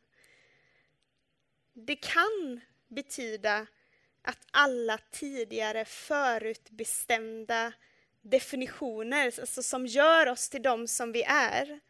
Det 1.73 1.97
kan 1.97 2.61
betyda 2.89 3.67
att 4.23 4.39
alla 4.51 4.99
tidigare 5.11 5.85
förutbestämda 5.85 7.73
definitioner, 8.23 9.25
alltså 9.25 9.63
som 9.63 9.87
gör 9.87 10.27
oss 10.29 10.49
till 10.49 10.63
de 10.63 10.89
som 10.89 11.13
vi 11.13 11.23
är, 11.23 11.81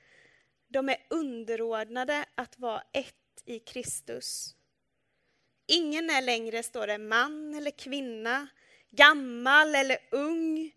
de 0.69 0.89
är 0.89 1.07
underordnade 1.11 2.25
att 2.35 2.59
vara 2.59 2.83
ett 2.93 3.15
i 3.45 3.59
Kristus. 3.59 4.55
Ingen 5.67 6.11
är 6.11 6.23
längre, 6.23 6.63
står 6.63 6.87
det, 6.87 6.99
man 6.99 7.55
eller 7.55 7.71
kvinna, 7.71 8.49
gammal 8.91 9.75
eller 9.75 9.99
ung, 10.11 10.73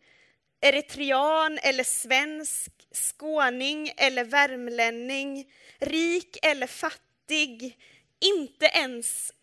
eritrean 0.63 1.59
eller 1.63 1.83
svensk, 1.83 2.71
skåning 2.91 3.93
eller 3.97 4.23
värmlänning, 4.23 5.51
rik 5.79 6.37
eller 6.41 6.67
fattig, 6.67 7.77
inte 8.19 8.65
ens... 8.65 9.33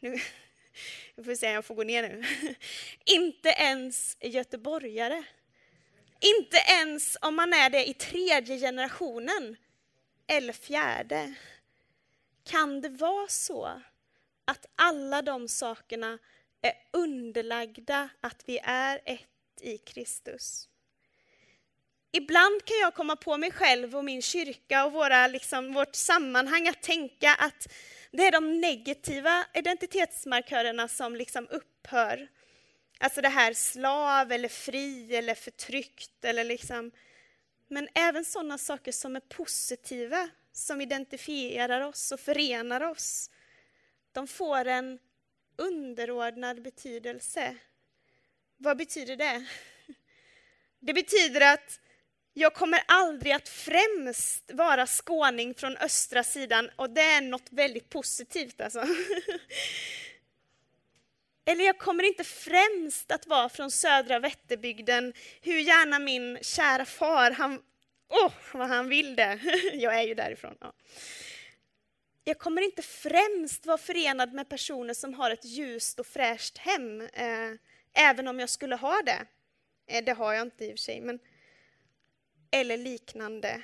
Nu, 0.00 0.18
jag 1.14 1.24
får 1.24 1.34
se 1.34 1.50
jag 1.50 1.64
får 1.64 1.74
gå 1.74 1.82
ner 1.82 2.02
nu. 2.02 2.24
Inte 3.04 3.48
ens 3.48 4.16
göteborgare. 4.20 5.24
Inte 6.20 6.56
ens 6.56 7.18
om 7.20 7.34
man 7.34 7.52
är 7.52 7.70
det 7.70 7.88
i 7.88 7.94
tredje 7.94 8.58
generationen 8.58 9.56
eller 10.26 10.52
fjärde. 10.52 11.34
Kan 12.44 12.80
det 12.80 12.88
vara 12.88 13.28
så 13.28 13.82
att 14.44 14.66
alla 14.74 15.22
de 15.22 15.48
sakerna 15.48 16.18
är 16.62 16.72
underlagda 16.90 18.08
att 18.20 18.42
vi 18.46 18.58
är 18.62 19.00
ett 19.04 19.31
i 19.62 19.78
Kristus. 19.78 20.68
Ibland 22.12 22.64
kan 22.64 22.78
jag 22.80 22.94
komma 22.94 23.16
på 23.16 23.36
mig 23.36 23.50
själv 23.50 23.96
och 23.96 24.04
min 24.04 24.22
kyrka 24.22 24.84
och 24.84 24.92
våra, 24.92 25.26
liksom, 25.26 25.72
vårt 25.72 25.94
sammanhang 25.94 26.68
att 26.68 26.82
tänka 26.82 27.34
att 27.34 27.68
det 28.10 28.26
är 28.26 28.32
de 28.32 28.60
negativa 28.60 29.46
identitetsmarkörerna 29.54 30.88
som 30.88 31.16
liksom 31.16 31.48
upphör. 31.50 32.28
Alltså 32.98 33.20
det 33.20 33.28
här 33.28 33.52
slav 33.52 34.32
eller 34.32 34.48
fri 34.48 35.16
eller 35.16 35.34
förtryckt 35.34 36.24
eller 36.24 36.44
liksom. 36.44 36.90
Men 37.68 37.88
även 37.94 38.24
sådana 38.24 38.58
saker 38.58 38.92
som 38.92 39.16
är 39.16 39.20
positiva, 39.20 40.28
som 40.52 40.80
identifierar 40.80 41.80
oss 41.80 42.12
och 42.12 42.20
förenar 42.20 42.80
oss. 42.80 43.30
De 44.12 44.26
får 44.26 44.64
en 44.64 44.98
underordnad 45.56 46.62
betydelse. 46.62 47.56
Vad 48.62 48.76
betyder 48.76 49.16
det? 49.16 49.44
Det 50.80 50.92
betyder 50.92 51.40
att 51.54 51.80
jag 52.34 52.54
kommer 52.54 52.82
aldrig 52.86 53.32
att 53.32 53.48
främst 53.48 54.50
vara 54.52 54.86
skåning 54.86 55.54
från 55.54 55.76
östra 55.76 56.24
sidan 56.24 56.70
och 56.76 56.90
det 56.90 57.00
är 57.00 57.20
något 57.20 57.48
väldigt 57.50 57.88
positivt 57.88 58.60
alltså. 58.60 58.80
Eller 61.44 61.64
jag 61.64 61.78
kommer 61.78 62.04
inte 62.04 62.24
främst 62.24 63.12
att 63.12 63.26
vara 63.26 63.48
från 63.48 63.70
södra 63.70 64.18
Vätterbygden, 64.18 65.12
hur 65.40 65.58
gärna 65.58 65.98
min 65.98 66.38
kära 66.42 66.84
far, 66.84 67.30
han, 67.30 67.62
åh 68.08 68.26
oh, 68.26 68.32
vad 68.52 68.68
han 68.68 68.88
vill 68.88 69.16
det. 69.16 69.40
Jag 69.72 69.94
är 70.00 70.02
ju 70.02 70.14
därifrån. 70.14 70.56
Ja. 70.60 70.72
Jag 72.24 72.38
kommer 72.38 72.62
inte 72.62 72.82
främst 72.82 73.66
vara 73.66 73.78
förenad 73.78 74.32
med 74.32 74.48
personer 74.48 74.94
som 74.94 75.14
har 75.14 75.30
ett 75.30 75.44
ljust 75.44 76.00
och 76.00 76.06
fräscht 76.06 76.58
hem. 76.58 77.00
Eh, 77.00 77.50
Även 77.94 78.28
om 78.28 78.40
jag 78.40 78.50
skulle 78.50 78.76
ha 78.76 79.02
det. 79.02 79.26
Eh, 79.86 80.04
det 80.04 80.12
har 80.12 80.32
jag 80.32 80.42
inte 80.42 80.64
i 80.64 80.68
och 80.68 80.72
för 80.72 80.82
sig, 80.82 81.00
men 81.00 81.18
eller 82.50 82.76
liknande. 82.76 83.62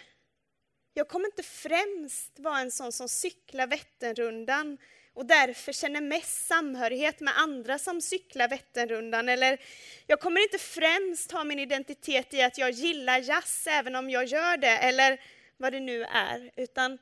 Jag 0.94 1.08
kommer 1.08 1.26
inte 1.26 1.42
främst 1.42 2.38
vara 2.38 2.58
en 2.58 2.70
sån 2.70 2.92
som 2.92 3.08
cyklar 3.08 3.66
Vätternrundan 3.66 4.78
och 5.14 5.26
därför 5.26 5.72
känner 5.72 6.00
mest 6.00 6.46
samhörighet 6.46 7.20
med 7.20 7.38
andra 7.38 7.78
som 7.78 8.00
cyklar 8.00 8.48
Vätternrundan. 8.48 9.28
Eller 9.28 9.60
jag 10.06 10.20
kommer 10.20 10.40
inte 10.40 10.58
främst 10.58 11.32
ha 11.32 11.44
min 11.44 11.58
identitet 11.58 12.34
i 12.34 12.42
att 12.42 12.58
jag 12.58 12.70
gillar 12.70 13.18
jazz 13.18 13.66
även 13.66 13.96
om 13.96 14.10
jag 14.10 14.24
gör 14.24 14.56
det, 14.56 14.78
eller 14.78 15.20
vad 15.56 15.72
det 15.72 15.80
nu 15.80 16.04
är. 16.04 16.50
Utan 16.56 16.98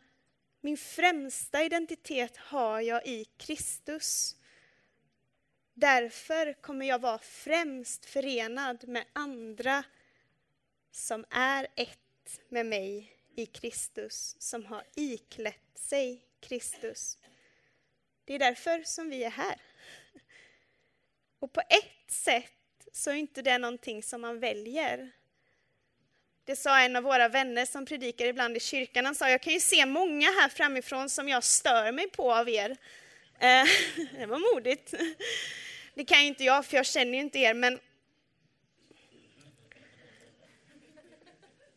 min 0.61 0.77
främsta 0.77 1.63
identitet 1.63 2.37
har 2.37 2.81
jag 2.81 3.07
i 3.07 3.25
Kristus. 3.25 4.37
Därför 5.79 6.53
kommer 6.53 6.87
jag 6.87 6.99
vara 6.99 7.19
främst 7.19 8.07
förenad 8.07 8.89
med 8.89 9.05
andra 9.13 9.85
som 10.91 11.25
är 11.31 11.67
ett 11.75 12.41
med 12.49 12.67
mig 12.67 13.17
i 13.35 13.47
Kristus, 13.47 14.37
som 14.39 14.65
har 14.65 14.85
iklätt 14.95 15.79
sig 15.79 16.25
Kristus. 16.41 17.19
Det 18.25 18.35
är 18.35 18.39
därför 18.39 18.83
som 18.83 19.11
vi 19.11 19.25
är 19.25 19.31
här. 19.31 19.61
Och 21.39 21.53
på 21.53 21.61
ett 21.61 22.11
sätt 22.11 22.87
så 22.93 23.11
är 23.11 23.15
inte 23.15 23.43
det 23.43 23.59
någonting 23.59 24.03
som 24.03 24.21
man 24.21 24.41
väljer. 24.41 25.11
Det 26.45 26.57
sa 26.57 26.81
en 26.81 26.97
av 26.97 27.03
våra 27.03 27.29
vänner 27.29 27.67
som 27.67 27.87
predikar 27.87 28.27
ibland 28.27 28.57
i 28.57 28.61
kyrkan. 28.61 29.05
Han 29.05 29.15
sa, 29.15 29.31
jag 29.31 29.43
kan 29.43 29.53
ju 29.53 29.61
se 29.61 29.87
många 29.87 30.27
här 30.27 30.49
framifrån 30.49 31.11
som 31.11 31.29
jag 31.29 31.45
stör 31.45 31.93
mig 31.93 32.11
på 32.11 32.35
av 32.35 32.49
er. 32.49 32.77
Eh, 33.39 33.67
det 34.19 34.27
var 34.27 34.55
modigt. 34.55 34.95
Det 35.95 36.05
kan 36.05 36.21
ju 36.21 36.27
inte 36.27 36.45
jag, 36.45 36.67
för 36.67 36.77
jag 36.77 36.87
känner 36.87 37.13
ju 37.13 37.21
inte 37.21 37.39
er, 37.39 37.55
men 37.55 37.81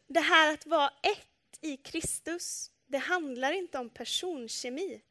det 0.08 0.20
här 0.20 0.54
att 0.54 0.66
vara 0.66 0.94
ett 1.04 1.60
i 1.62 1.78
Kristus, 1.78 2.72
det 2.88 2.98
handlar 2.98 3.52
inte 3.52 3.78
om 3.78 3.90
personkemi. 3.90 5.02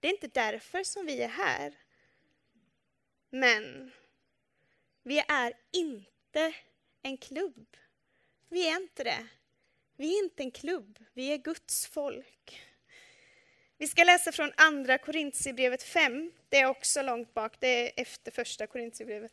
Det 0.00 0.08
är 0.08 0.12
inte 0.12 0.28
därför 0.28 0.84
som 0.84 1.06
vi 1.06 1.22
är 1.22 1.28
här. 1.28 1.74
Men 3.30 3.92
vi 5.02 5.22
är 5.28 5.52
inte 5.72 6.54
en 7.02 7.16
klubb. 7.16 7.76
Vi 8.48 8.68
är 8.68 8.76
inte 8.76 9.04
det. 9.04 9.26
Vi 9.96 10.18
är 10.18 10.24
inte 10.24 10.42
en 10.42 10.50
klubb, 10.50 10.98
vi 11.12 11.32
är 11.32 11.38
Guds 11.38 11.86
folk. 11.86 12.65
Vi 13.78 13.88
ska 13.88 14.04
läsa 14.04 14.32
från 14.32 14.52
Andra 14.56 14.98
Korintierbrevet 14.98 15.82
5. 15.82 16.32
Det 16.48 16.60
är 16.60 16.66
också 16.66 17.02
långt 17.02 17.34
bak, 17.34 17.60
det 17.60 17.66
är 17.68 18.02
efter 18.02 18.30
första 18.30 18.66
Korintierbrevet. 18.66 19.32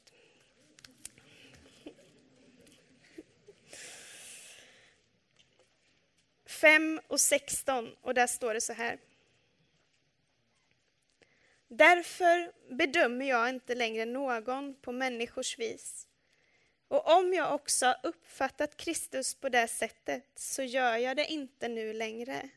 Fem 6.45 7.01
och 7.07 7.19
16, 7.19 7.95
och 8.01 8.13
där 8.13 8.27
står 8.27 8.53
det 8.53 8.61
så 8.61 8.73
här. 8.73 8.99
Därför 11.67 12.51
bedömer 12.75 13.25
jag 13.25 13.49
inte 13.49 13.75
längre 13.75 14.05
någon 14.05 14.75
på 14.81 14.91
människors 14.91 15.59
vis. 15.59 16.07
Och 16.87 17.17
om 17.17 17.33
jag 17.33 17.55
också 17.55 17.85
har 17.85 17.99
uppfattat 18.03 18.77
Kristus 18.77 19.35
på 19.35 19.49
det 19.49 19.67
sättet 19.67 20.25
så 20.35 20.63
gör 20.63 20.97
jag 20.97 21.17
det 21.17 21.25
inte 21.25 21.67
nu 21.67 21.93
längre. 21.93 22.49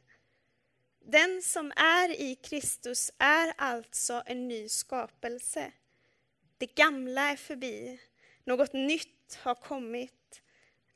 Den 1.08 1.42
som 1.42 1.72
är 1.76 2.20
i 2.20 2.34
Kristus 2.34 3.10
är 3.18 3.52
alltså 3.56 4.22
en 4.26 4.48
ny 4.48 4.68
skapelse. 4.68 5.72
Det 6.58 6.75
gamla 6.75 7.30
är 7.30 7.36
förbi, 7.36 8.00
något 8.44 8.72
nytt 8.72 9.38
har 9.38 9.54
kommit. 9.54 10.42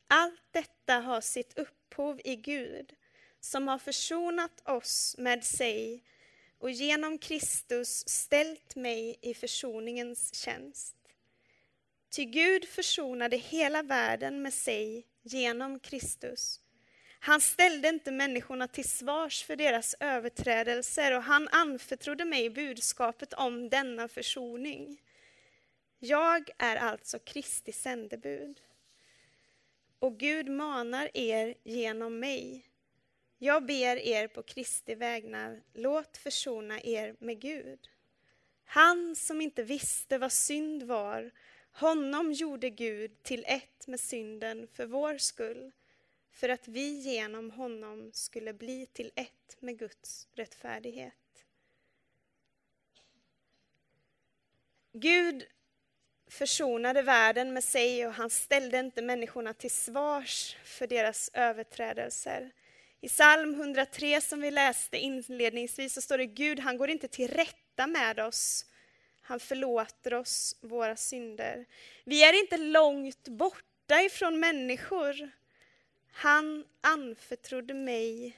Allt 0.07 0.43
detta 0.50 0.95
har 0.95 1.21
sitt 1.21 1.59
upphov 1.59 2.21
i 2.25 2.37
Gud, 2.37 2.93
som 3.40 3.69
har 3.69 3.79
försonat 3.79 4.69
oss 4.69 5.14
med 5.19 5.45
sig 5.45 6.05
och 6.59 6.71
genom 6.71 7.19
Kristus 7.19 8.09
ställt 8.09 8.76
mig 8.76 9.19
i 9.21 9.35
försoningens 9.35 10.35
tjänst. 10.35 10.97
Ty 12.11 12.25
Gud 12.25 12.69
försonade 12.69 13.37
hela 13.37 13.83
världen 13.83 14.43
med 14.43 14.55
sig 14.55 15.07
genom 15.23 15.81
Kristus. 15.81 16.61
Han 17.21 17.41
ställde 17.41 17.89
inte 17.89 18.11
människorna 18.11 18.69
till 18.69 18.89
svars 18.89 19.45
för 19.45 19.57
deras 19.57 19.95
överträdelser 20.00 21.17
och 21.17 21.23
han 21.23 21.49
anförtrodde 21.49 22.25
mig 22.25 22.50
budskapet 22.50 23.33
om 23.33 23.69
denna 23.69 24.09
försoning. 24.09 25.03
Jag 25.99 26.50
är 26.59 26.77
alltså 26.77 27.19
Kristi 27.19 27.73
sändebud. 27.73 28.61
Och 29.99 30.18
Gud 30.18 30.49
manar 30.49 31.11
er 31.14 31.55
genom 31.64 32.18
mig 32.18 32.71
jag 33.42 33.66
ber 33.66 33.97
er 33.97 34.29
på 34.29 34.42
Kristi 34.42 34.94
vägnar, 34.94 35.62
låt 35.73 36.16
försona 36.16 36.81
er 36.81 37.16
med 37.18 37.40
Gud. 37.40 37.79
Han 38.64 39.16
som 39.16 39.40
inte 39.40 39.62
visste 39.62 40.18
vad 40.18 40.33
synd 40.33 40.83
var, 40.83 41.31
honom 41.73 42.33
gjorde 42.33 42.71
Gud 42.71 43.23
till 43.23 43.44
ett 43.47 43.87
med 43.87 44.01
synden 44.01 44.68
för 44.73 44.87
vår 44.87 45.18
skull, 45.18 45.73
för 46.33 46.49
att 46.49 46.69
vi 46.69 47.01
genom 47.01 47.51
honom 47.51 48.11
skulle 48.12 48.53
bli 48.53 48.87
till 48.87 49.11
ett 49.14 49.57
med 49.61 49.79
Guds 49.79 50.29
rättfärdighet. 50.35 51.14
Gud 54.93 55.47
försonade 56.31 57.03
världen 57.03 57.53
med 57.53 57.64
sig 57.64 58.07
och 58.07 58.12
han 58.12 58.31
ställde 58.31 58.79
inte 58.79 59.03
människorna 59.03 59.55
till 59.55 59.71
svars 59.71 60.57
för 60.64 60.87
deras 60.87 61.31
överträdelser. 61.33 62.51
I 63.01 63.09
psalm 63.09 63.55
103 63.55 64.21
som 64.21 64.40
vi 64.40 64.51
läste 64.51 64.99
inledningsvis 64.99 65.95
så 65.95 66.01
står 66.01 66.19
det 66.19 66.27
Gud, 66.27 66.61
han 66.61 66.77
går 66.77 66.90
inte 66.90 67.09
till 67.09 67.29
rätta 67.31 67.87
med 67.87 68.21
oss. 68.21 68.66
Han 69.21 69.40
förlåter 69.40 70.14
oss 70.14 70.57
våra 70.61 70.97
synder. 70.97 71.66
Vi 72.05 72.25
är 72.25 72.40
inte 72.40 72.57
långt 72.57 73.29
borta 73.29 74.03
ifrån 74.03 74.40
människor. 74.40 75.31
Han 76.12 76.64
anförtrodde 76.81 77.75
mig, 77.75 78.37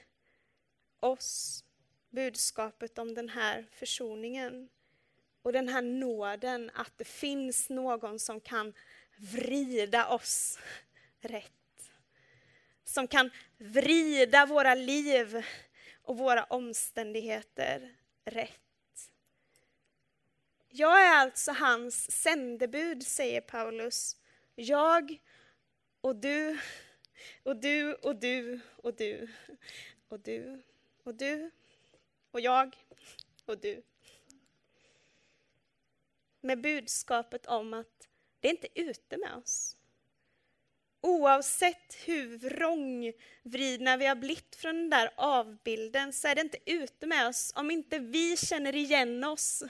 oss, 0.99 1.63
budskapet 2.09 2.97
om 2.97 3.13
den 3.13 3.29
här 3.29 3.65
försoningen 3.71 4.69
och 5.41 5.53
den 5.53 5.69
här 5.69 5.81
nåden 5.81 6.71
att 6.73 6.97
det 6.97 7.07
finns 7.07 7.69
någon 7.69 8.19
som 8.19 8.39
kan 8.39 8.73
vrida 9.17 10.07
oss 10.07 10.59
rätt 11.21 11.53
som 12.93 13.07
kan 13.07 13.31
vrida 13.57 14.45
våra 14.45 14.75
liv 14.75 15.45
och 16.01 16.17
våra 16.17 16.43
omständigheter 16.43 17.95
rätt. 18.25 19.11
Jag 20.69 21.05
är 21.05 21.15
alltså 21.15 21.51
hans 21.51 22.11
sändebud, 22.11 23.05
säger 23.05 23.41
Paulus. 23.41 24.17
Jag 24.55 25.17
och 26.01 26.15
du 26.15 26.59
och 27.43 27.55
du 27.55 27.93
och 27.93 28.15
du 28.15 28.59
och 28.75 28.93
du 28.93 29.27
och 30.07 30.19
du 30.19 30.61
och 31.03 31.15
du 31.15 31.51
och 32.31 32.39
jag 32.39 32.77
och 33.45 33.57
du. 33.57 33.83
Med 36.41 36.61
budskapet 36.61 37.45
om 37.45 37.73
att 37.73 38.07
det 38.39 38.47
är 38.47 38.51
inte 38.51 38.79
ute 38.81 39.17
med 39.17 39.35
oss. 39.35 39.77
Oavsett 41.01 41.95
hur 42.05 42.37
vrångvridna 42.37 43.97
vi 43.97 44.05
har 44.05 44.15
blivit 44.15 44.55
från 44.55 44.75
den 44.75 44.89
där 44.89 45.13
avbilden 45.15 46.13
så 46.13 46.27
är 46.27 46.35
det 46.35 46.41
inte 46.41 46.57
ute 46.65 47.05
med 47.07 47.27
oss. 47.27 47.53
Om 47.55 47.71
inte 47.71 47.99
vi 47.99 48.37
känner 48.37 48.75
igen 48.75 49.23
oss 49.23 49.63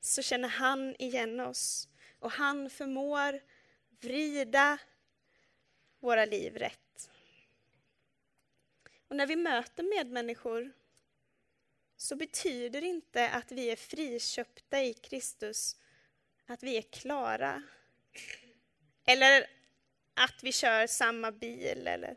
så 0.00 0.22
känner 0.22 0.48
han 0.48 0.96
igen 0.98 1.40
oss. 1.40 1.88
Och 2.18 2.30
han 2.30 2.70
förmår 2.70 3.40
vrida 4.00 4.78
våra 6.00 6.24
liv 6.24 6.56
rätt. 6.56 7.10
Och 9.08 9.16
när 9.16 9.26
vi 9.26 9.36
möter 9.36 9.82
medmänniskor 9.82 10.72
så 11.96 12.16
betyder 12.16 12.80
det 12.80 12.86
inte 12.86 13.30
att 13.30 13.52
vi 13.52 13.70
är 13.70 13.76
friköpta 13.76 14.82
i 14.82 14.94
Kristus, 14.94 15.76
att 16.46 16.62
vi 16.62 16.76
är 16.76 16.82
klara. 16.82 17.62
Eller 19.06 19.46
att 20.14 20.42
vi 20.42 20.52
kör 20.52 20.86
samma 20.86 21.32
bil 21.32 21.86
eller, 21.86 22.16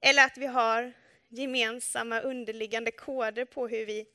eller 0.00 0.24
att 0.24 0.38
vi 0.38 0.46
har 0.46 0.92
gemensamma 1.28 2.20
underliggande 2.20 2.90
koder 2.90 3.44
på 3.44 3.68
hur 3.68 3.86
vi 3.86 4.06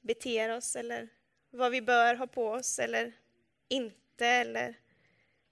beter 0.00 0.56
oss 0.56 0.76
eller 0.76 1.08
vad 1.50 1.72
vi 1.72 1.82
bör 1.82 2.14
ha 2.14 2.26
på 2.26 2.48
oss 2.48 2.78
eller 2.78 3.12
inte. 3.68 4.26
Eller, 4.26 4.74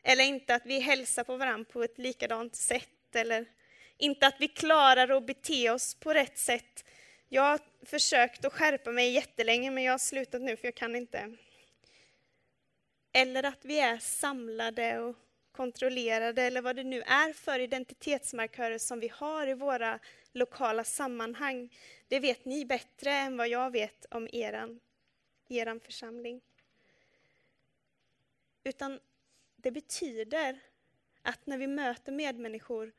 eller 0.09 0.25
inte 0.25 0.55
att 0.55 0.67
vi 0.67 0.81
hälsar 0.81 1.25
på 1.25 1.37
varandra 1.37 1.73
på 1.73 1.83
ett 1.83 1.99
likadant 1.99 2.57
sätt 2.57 3.15
eller 3.15 3.47
inte 3.97 4.27
att 4.27 4.37
vi 4.41 4.49
klarar 4.49 5.09
att 5.09 5.27
bete 5.27 5.71
oss 5.71 5.95
på 5.95 6.15
rätt 6.15 6.39
sätt. 6.39 6.85
Jag 7.29 7.43
har 7.43 7.61
försökt 7.87 8.45
att 8.45 8.53
skärpa 8.53 8.91
mig 8.91 9.13
jättelänge 9.13 9.71
men 9.71 9.85
jag 9.85 9.93
har 9.93 9.99
slutat 9.99 10.43
nu 10.43 10.57
för 10.57 10.67
jag 10.67 10.75
kan 10.75 10.97
inte. 10.97 11.37
Eller 13.13 13.43
att 13.43 13.65
vi 13.65 13.81
är 13.81 13.99
samlade 13.99 14.99
och 14.99 15.17
kontrollerade 15.53 16.43
eller 16.43 16.63
vad 16.63 16.77
det 16.77 16.85
nu 16.85 17.03
är 17.03 17.33
för 17.33 17.59
identitetsmarkörer 17.59 18.79
som 18.79 19.01
vi 19.01 19.09
har 19.09 19.47
i 19.47 19.55
våra 19.55 19.99
lokala 20.33 20.85
sammanhang. 20.85 21.77
Det 22.09 22.21
vet 22.21 22.45
ni 22.45 22.65
bättre 22.65 23.13
än 23.13 23.37
vad 23.37 23.49
jag 23.49 23.71
vet 23.71 24.07
om 24.11 24.29
eran, 24.33 24.81
eran 25.49 25.81
församling. 25.81 26.41
Utan 28.65 29.01
det 29.67 29.71
betyder 29.73 30.61
att 31.23 31.47
när 31.47 31.59
vi 31.59 31.67
möter 31.67 32.13
medmänniskor, 32.13 32.93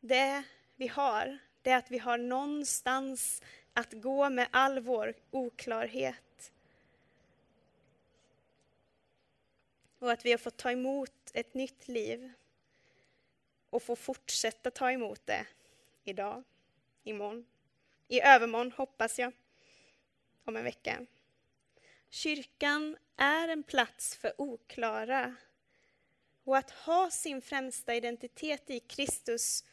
det 0.00 0.42
vi 0.76 0.86
har, 0.86 1.38
det 1.62 1.70
är 1.70 1.76
att 1.76 1.90
vi 1.90 1.98
har 1.98 2.18
någonstans 2.18 3.42
att 3.72 3.92
gå 3.92 4.30
med 4.30 4.48
all 4.50 4.80
vår 4.80 5.14
oklarhet. 5.30 6.52
och 9.98 10.12
att 10.12 10.24
vi 10.24 10.30
har 10.30 10.38
fått 10.38 10.56
ta 10.56 10.70
emot 10.70 11.30
ett 11.34 11.54
nytt 11.54 11.88
liv 11.88 12.32
och 13.70 13.82
få 13.82 13.96
fortsätta 13.96 14.70
ta 14.70 14.92
emot 14.92 15.26
det 15.26 15.46
idag, 16.04 16.44
imorgon, 17.04 17.46
i 18.08 18.20
övermorgon 18.20 18.72
hoppas 18.72 19.18
jag, 19.18 19.32
om 20.44 20.56
en 20.56 20.64
vecka. 20.64 21.06
Kyrkan 22.10 22.96
är 23.16 23.48
en 23.48 23.62
plats 23.62 24.16
för 24.16 24.32
oklara 24.38 25.36
och 26.48 26.56
att 26.56 26.70
ha 26.70 27.10
sin 27.10 27.42
främsta 27.42 27.94
identitet 27.94 28.70
i 28.70 28.80
Kristus 28.80 29.64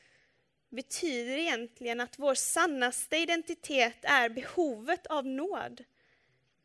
betyder 0.70 1.38
egentligen 1.38 2.00
att 2.00 2.20
vår 2.20 2.36
sannaste 2.36 3.18
identitet 3.18 3.98
är 4.02 4.30
behovet 4.30 5.08
av 5.08 5.26
nåd. 5.26 5.84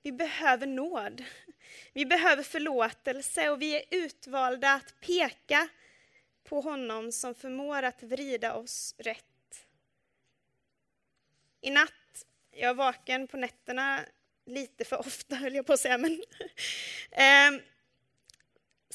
Vi 0.02 0.12
behöver 0.12 0.66
nåd. 0.66 1.24
Vi 1.92 2.06
behöver 2.06 2.42
förlåtelse 2.42 3.50
och 3.50 3.62
vi 3.62 3.76
är 3.76 3.82
utvalda 3.90 4.72
att 4.72 5.00
peka 5.00 5.68
på 6.44 6.60
honom 6.60 7.12
som 7.12 7.34
förmår 7.34 7.82
att 7.82 8.02
vrida 8.02 8.54
oss 8.54 8.94
rätt. 8.98 9.66
I 11.60 11.70
natt, 11.70 12.26
jag 12.50 12.70
är 12.70 12.74
vaken 12.74 13.26
på 13.26 13.36
nätterna 13.36 14.00
lite 14.46 14.84
för 14.84 14.98
ofta 14.98 15.36
höll 15.36 15.54
jag 15.54 15.66
på 15.66 15.72
att 15.72 15.80
säga, 15.80 15.98
men 15.98 16.22
ehm, 17.10 17.60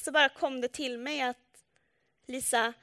så 0.06 0.12
bara 0.12 0.28
kom 0.28 0.60
det 0.60 0.68
till 0.68 0.98
mig 0.98 1.20
att 1.20 1.64
Lisa, 2.26 2.74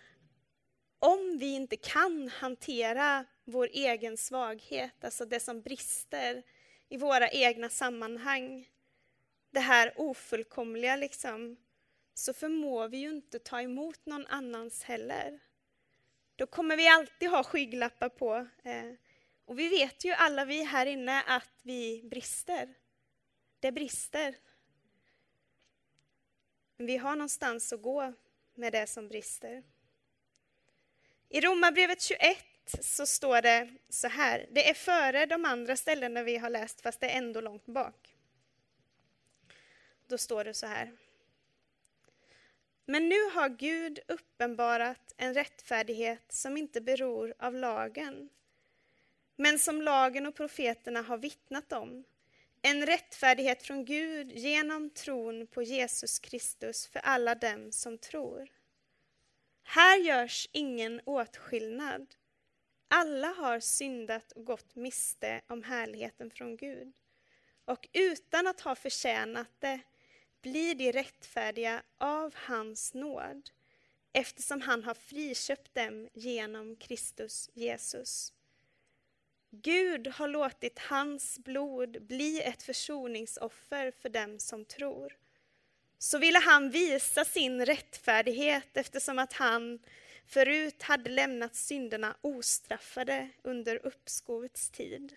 om 1.00 1.38
vi 1.40 1.56
inte 1.56 1.78
kan 1.78 2.28
hantera 2.28 3.26
vår 3.44 3.70
egen 3.74 4.18
svaghet, 4.18 5.04
alltså 5.04 5.26
det 5.26 5.40
som 5.40 5.62
brister 5.62 6.44
i 6.90 6.98
våra 6.98 7.30
egna 7.30 7.70
sammanhang, 7.70 8.68
det 9.52 9.60
här 9.60 9.94
ofullkomliga 9.98 10.96
liksom, 10.96 11.58
så 12.14 12.34
förmår 12.34 12.88
vi 12.88 12.98
ju 12.98 13.10
inte 13.10 13.40
ta 13.40 13.62
emot 13.62 14.06
någon 14.06 14.28
annans 14.28 14.84
heller. 14.84 15.40
Då 16.36 16.46
kommer 16.46 16.78
vi 16.78 16.88
alltid 16.88 17.30
ha 17.30 17.44
skygglappar 17.44 18.10
på. 18.10 18.48
Eh, 18.64 18.94
och 19.46 19.60
vi 19.60 19.70
vet 19.70 20.06
ju 20.06 20.12
alla 20.12 20.46
vi 20.46 20.64
här 20.64 20.86
inne 20.86 21.22
att 21.22 21.60
vi 21.62 22.04
brister. 22.04 22.74
Det 23.60 23.72
brister. 23.72 24.36
Vi 26.86 26.98
har 26.98 27.16
någonstans 27.16 27.74
att 27.74 27.82
gå 27.82 28.14
med 28.54 28.74
det 28.74 28.88
som 28.88 29.08
brister. 29.08 29.64
I 31.30 31.42
Romarbrevet 31.42 32.02
21 32.02 32.38
så 32.82 33.06
står 33.06 33.42
det 33.42 33.74
så 33.90 34.08
här. 34.08 34.48
Det 34.52 34.70
är 34.70 34.74
före 34.74 35.26
de 35.26 35.46
andra 35.46 35.76
ställena 35.76 36.24
vi 36.24 36.38
har 36.38 36.50
läst, 36.50 36.82
fast 36.82 37.00
det 37.00 37.10
är 37.10 37.18
ändå 37.18 37.42
långt 37.42 37.66
bak. 37.66 38.16
Då 40.08 40.18
står 40.18 40.44
det 40.44 40.54
så 40.54 40.66
här. 40.66 40.98
Men 42.86 43.10
nu 43.10 43.30
har 43.34 43.50
Gud 43.50 44.00
uppenbarat 44.08 45.14
en 45.18 45.34
rättfärdighet 45.34 46.32
som 46.32 46.58
inte 46.58 46.82
beror 46.82 47.34
av 47.40 47.54
lagen, 47.54 48.30
men 49.36 49.60
som 49.60 49.82
lagen 49.82 50.26
och 50.26 50.36
profeterna 50.36 51.02
har 51.02 51.18
vittnat 51.18 51.74
om. 51.74 52.04
En 52.66 52.86
rättfärdighet 52.86 53.64
från 53.64 53.86
Gud 53.86 54.32
genom 54.32 54.90
tron 54.90 55.48
på 55.48 55.64
Jesus 55.64 56.20
Kristus 56.20 56.88
för 56.88 57.00
alla 57.00 57.36
dem 57.36 57.72
som 57.72 57.98
tror. 57.98 58.50
Här 59.64 59.98
görs 59.98 60.50
ingen 60.52 61.02
åtskillnad. 61.06 62.16
Alla 62.88 63.28
har 63.28 63.60
syndat 63.60 64.32
och 64.32 64.46
gått 64.46 64.76
miste 64.76 65.42
om 65.48 65.64
härligheten 65.64 66.32
från 66.32 66.58
Gud. 66.58 66.94
Och 67.66 67.88
utan 67.94 68.48
att 68.48 68.62
ha 68.62 68.76
förtjänat 68.76 69.50
det 69.60 69.80
blir 70.42 70.76
de 70.76 70.92
rättfärdiga 70.92 71.84
av 71.98 72.34
hans 72.36 72.94
nåd 72.94 73.50
eftersom 74.14 74.62
han 74.62 74.84
har 74.84 74.94
friköpt 74.94 75.76
dem 75.76 76.10
genom 76.14 76.76
Kristus 76.76 77.50
Jesus. 77.54 78.34
Gud 79.62 80.08
har 80.08 80.28
låtit 80.28 80.80
hans 80.80 81.40
blod 81.40 82.04
bli 82.08 82.42
ett 82.42 82.64
försoningsoffer 82.64 83.92
för 83.92 84.10
dem 84.10 84.40
som 84.40 84.66
tror. 84.66 85.18
Så 85.98 86.18
ville 86.18 86.40
han 86.40 86.70
visa 86.70 87.26
sin 87.26 87.66
rättfärdighet 87.66 88.78
eftersom 88.78 89.20
att 89.20 89.34
han 89.34 89.80
förut 90.26 90.82
hade 90.82 91.10
lämnat 91.10 91.56
synderna 91.56 92.18
ostraffade 92.22 93.30
under 93.42 93.86
uppskovets 93.86 94.70
tid. 94.70 95.16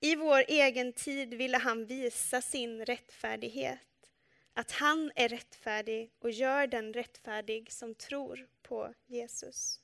I 0.00 0.16
vår 0.16 0.44
egen 0.48 0.92
tid 0.92 1.34
ville 1.34 1.58
han 1.58 1.86
visa 1.86 2.40
sin 2.40 2.84
rättfärdighet, 2.86 4.10
att 4.54 4.70
han 4.70 5.12
är 5.14 5.28
rättfärdig 5.28 6.10
och 6.18 6.30
gör 6.30 6.66
den 6.66 6.94
rättfärdig 6.94 7.72
som 7.72 7.94
tror 7.94 8.48
på 8.62 8.94
Jesus. 9.06 9.83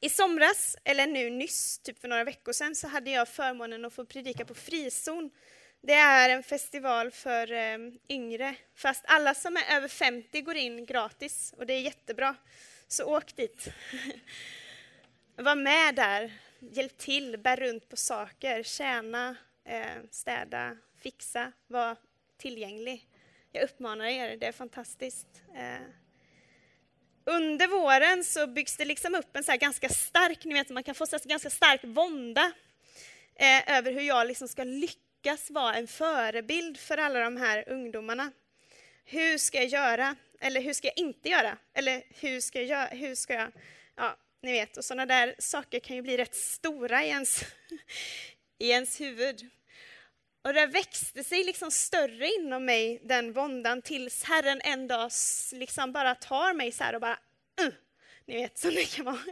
I 0.00 0.08
somras, 0.08 0.76
eller 0.84 1.06
nu 1.06 1.30
nyss, 1.30 1.78
typ 1.78 2.00
för 2.00 2.08
några 2.08 2.24
veckor 2.24 2.52
sedan, 2.52 2.74
så 2.74 2.88
hade 2.88 3.10
jag 3.10 3.28
förmånen 3.28 3.84
att 3.84 3.92
få 3.92 4.04
predika 4.04 4.44
på 4.44 4.54
Frizon. 4.54 5.30
Det 5.80 5.92
är 5.92 6.28
en 6.28 6.42
festival 6.42 7.10
för 7.10 7.52
eh, 7.52 7.78
yngre, 8.08 8.54
fast 8.74 9.04
alla 9.06 9.34
som 9.34 9.56
är 9.56 9.76
över 9.76 9.88
50 9.88 10.40
går 10.40 10.56
in 10.56 10.86
gratis 10.86 11.54
och 11.56 11.66
det 11.66 11.72
är 11.72 11.80
jättebra. 11.80 12.36
Så 12.88 13.04
åk 13.16 13.36
dit. 13.36 13.68
Var 15.36 15.56
med 15.56 15.94
där, 15.94 16.32
hjälp 16.60 16.98
till, 16.98 17.38
bär 17.38 17.56
runt 17.56 17.88
på 17.88 17.96
saker, 17.96 18.62
tjäna, 18.62 19.36
eh, 19.64 20.02
städa, 20.10 20.76
fixa, 21.02 21.52
var 21.66 21.96
tillgänglig. 22.36 23.08
Jag 23.52 23.64
uppmanar 23.64 24.06
er, 24.06 24.36
det 24.36 24.46
är 24.46 24.52
fantastiskt. 24.52 25.42
Eh, 25.56 25.86
under 27.28 27.66
våren 27.66 28.24
så 28.24 28.46
byggs 28.46 28.76
det 28.76 28.84
liksom 28.84 29.14
upp 29.14 29.36
en 29.36 29.44
så 29.44 29.56
ganska 29.56 29.88
stark, 29.88 30.44
ni 30.44 30.54
vet 30.54 30.68
man 30.68 30.82
kan 30.82 30.94
få 30.94 31.06
så 31.06 31.18
ganska 31.24 31.50
stark 31.50 31.80
vånda 31.84 32.52
eh, 33.34 33.76
över 33.76 33.92
hur 33.92 34.00
jag 34.00 34.26
liksom 34.26 34.48
ska 34.48 34.64
lyckas 34.64 35.50
vara 35.50 35.74
en 35.74 35.86
förebild 35.86 36.78
för 36.78 36.98
alla 36.98 37.20
de 37.20 37.36
här 37.36 37.64
ungdomarna. 37.68 38.32
Hur 39.04 39.38
ska 39.38 39.58
jag 39.58 39.66
göra? 39.66 40.16
Eller 40.40 40.60
hur 40.60 40.72
ska 40.72 40.88
jag 40.88 40.98
inte 40.98 41.28
göra? 41.28 41.56
Eller 41.74 42.02
hur 42.20 42.40
ska 42.40 42.62
jag, 42.62 42.86
hur 42.86 43.14
ska 43.14 43.34
jag 43.34 43.52
ja, 43.96 44.16
ni 44.42 44.52
vet, 44.52 44.76
och 44.76 44.84
sådana 44.84 45.06
där 45.06 45.34
saker 45.38 45.80
kan 45.80 45.96
ju 45.96 46.02
bli 46.02 46.16
rätt 46.16 46.34
stora 46.34 47.04
i 47.04 47.08
ens, 47.08 47.44
i 48.58 48.70
ens 48.70 49.00
huvud. 49.00 49.50
Och 50.48 50.54
det 50.54 50.66
växte 50.66 51.24
sig 51.24 51.44
liksom 51.44 51.70
större 51.70 52.28
inom 52.28 52.64
mig, 52.64 53.00
den 53.04 53.32
våndan, 53.32 53.82
tills 53.82 54.24
Herren 54.24 54.60
en 54.64 54.88
dag 54.88 55.10
liksom 55.52 55.92
bara 55.92 56.14
tar 56.14 56.54
mig 56.54 56.72
så 56.72 56.84
här 56.84 56.94
och 56.94 57.00
bara, 57.00 57.18
uh, 57.60 57.72
ni 58.24 58.34
vet 58.34 58.58
som 58.58 58.70
det 58.70 58.96
kan 58.96 59.04
vara. 59.04 59.24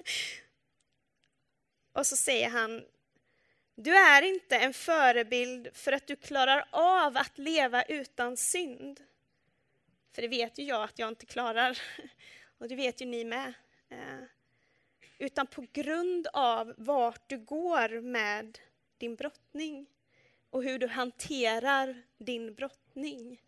Och 1.93 2.07
så 2.07 2.17
säger 2.17 2.49
han, 2.49 2.85
du 3.75 3.97
är 3.97 4.23
inte 4.23 4.57
en 4.57 4.75
förebild 4.75 5.69
för 5.73 5.93
att 5.93 6.07
du 6.07 6.17
klarar 6.17 6.69
av 6.71 7.17
att 7.17 7.39
leva 7.39 7.83
utan 7.83 8.37
synd. 8.37 9.01
För 10.15 10.23
det 10.23 10.29
vet 10.29 10.59
ju 10.59 10.65
jag 10.65 10.83
att 10.83 10.99
jag 10.99 11.09
inte 11.09 11.27
klarar, 11.27 11.79
och 12.59 12.69
det 12.69 12.77
vet 12.77 13.01
ju 13.01 13.07
ni 13.07 13.25
med. 13.25 13.55
Eh, 13.89 14.25
utan 15.19 15.47
på 15.47 15.67
grund 15.73 16.27
av 16.33 16.75
vart 16.77 17.29
du 17.29 17.39
går 17.39 18.01
med 18.01 18.59
din 18.99 19.17
brottning 19.17 19.87
och 20.57 20.65
hur 20.65 20.79
du 20.79 20.87
hanterar 20.87 22.03
din 22.19 22.55
brottning. 22.55 23.41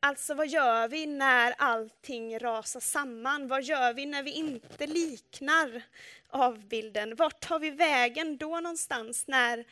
Alltså 0.00 0.34
vad 0.34 0.48
gör 0.48 0.88
vi 0.88 1.06
när 1.06 1.54
allting 1.58 2.38
rasar 2.38 2.80
samman? 2.80 3.48
Vad 3.48 3.62
gör 3.62 3.94
vi 3.94 4.06
när 4.06 4.22
vi 4.22 4.30
inte 4.30 4.86
liknar 4.86 5.82
avbilden? 6.28 7.16
Vart 7.16 7.40
tar 7.40 7.58
vi 7.58 7.70
vägen 7.70 8.36
då 8.36 8.60
någonstans 8.60 9.26
när 9.26 9.64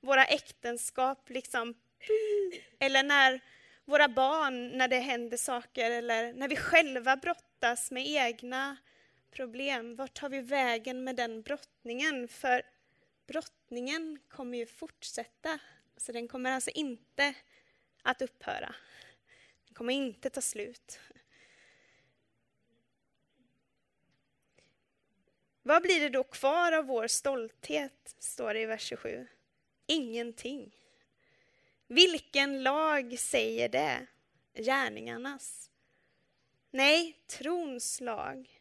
våra 0.00 0.24
äktenskap 0.24 1.30
liksom... 1.30 1.74
Eller 2.78 3.02
när 3.02 3.40
våra 3.84 4.08
barn, 4.08 4.68
när 4.68 4.88
det 4.88 4.98
händer 4.98 5.36
saker 5.36 5.90
eller 5.90 6.32
när 6.32 6.48
vi 6.48 6.56
själva 6.56 7.16
brottas 7.16 7.90
med 7.90 8.06
egna 8.06 8.76
problem. 9.30 9.96
Vart 9.96 10.14
tar 10.14 10.28
vi 10.28 10.40
vägen 10.40 11.04
med 11.04 11.16
den 11.16 11.42
brottningen? 11.42 12.28
För 12.28 12.62
brottningen 13.26 14.18
kommer 14.28 14.58
ju 14.58 14.66
fortsätta 14.66 15.58
så 15.98 16.12
den 16.12 16.28
kommer 16.28 16.52
alltså 16.52 16.70
inte 16.70 17.34
att 18.02 18.22
upphöra. 18.22 18.74
Den 19.64 19.74
kommer 19.74 19.92
inte 19.92 20.30
ta 20.30 20.40
slut. 20.40 21.00
Vad 25.62 25.82
blir 25.82 26.00
det 26.00 26.08
då 26.08 26.24
kvar 26.24 26.72
av 26.72 26.84
vår 26.84 27.06
stolthet, 27.06 28.14
står 28.18 28.54
det 28.54 28.60
i 28.60 28.66
vers 28.66 28.82
27. 28.82 29.26
Ingenting. 29.86 30.76
Vilken 31.86 32.62
lag 32.62 33.18
säger 33.18 33.68
det? 33.68 34.06
Gärningarnas? 34.54 35.70
Nej, 36.70 37.18
trons 37.26 38.00
lag. 38.00 38.60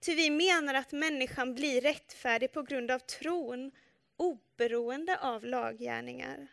Ty 0.00 0.14
vi 0.14 0.30
menar 0.30 0.74
att 0.74 0.92
människan 0.92 1.54
blir 1.54 1.80
rättfärdig 1.80 2.52
på 2.52 2.62
grund 2.62 2.90
av 2.90 2.98
tron 2.98 3.70
oberoende 4.56 5.18
av 5.18 5.44
laggärningar. 5.44 6.46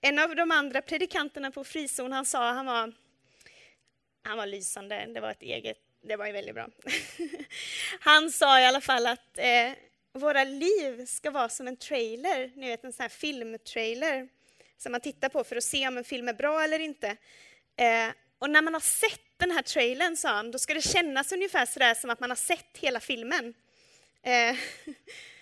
En 0.00 0.18
av 0.18 0.36
de 0.36 0.50
andra 0.50 0.82
predikanterna 0.82 1.50
på 1.50 1.64
frizon, 1.64 2.12
han 2.12 2.24
sa, 2.26 2.52
han 2.52 2.66
var, 2.66 2.92
han 4.22 4.36
var 4.36 4.46
lysande, 4.46 5.06
det 5.14 5.20
var 5.20 5.30
ett 5.30 5.42
eget, 5.42 5.78
det 6.02 6.16
var 6.16 6.26
ju 6.26 6.32
väldigt 6.32 6.54
bra. 6.54 6.68
han 8.00 8.30
sa 8.30 8.60
i 8.60 8.64
alla 8.64 8.80
fall 8.80 9.06
att 9.06 9.38
eh, 9.38 9.72
våra 10.12 10.44
liv 10.44 11.06
ska 11.06 11.30
vara 11.30 11.48
som 11.48 11.68
en 11.68 11.76
trailer, 11.76 12.50
ni 12.54 12.68
vet 12.68 12.84
en 12.84 12.92
sån 12.92 13.02
här 13.02 13.08
filmtrailer 13.08 14.28
som 14.76 14.92
man 14.92 15.00
tittar 15.00 15.28
på 15.28 15.44
för 15.44 15.56
att 15.56 15.64
se 15.64 15.88
om 15.88 15.98
en 15.98 16.04
film 16.04 16.28
är 16.28 16.34
bra 16.34 16.62
eller 16.62 16.78
inte. 16.78 17.16
Eh, 17.76 18.08
och 18.38 18.50
när 18.50 18.62
man 18.62 18.74
har 18.74 18.80
sett 18.80 19.20
den 19.36 19.50
här 19.50 19.62
trailern, 19.62 20.16
sa 20.16 20.28
han, 20.28 20.50
då 20.50 20.58
ska 20.58 20.74
det 20.74 20.82
kännas 20.82 21.32
ungefär 21.32 21.66
sådär 21.66 21.94
som 21.94 22.10
att 22.10 22.20
man 22.20 22.30
har 22.30 22.36
sett 22.36 22.78
hela 22.78 23.00
filmen. 23.00 23.54
Eh, 24.22 24.56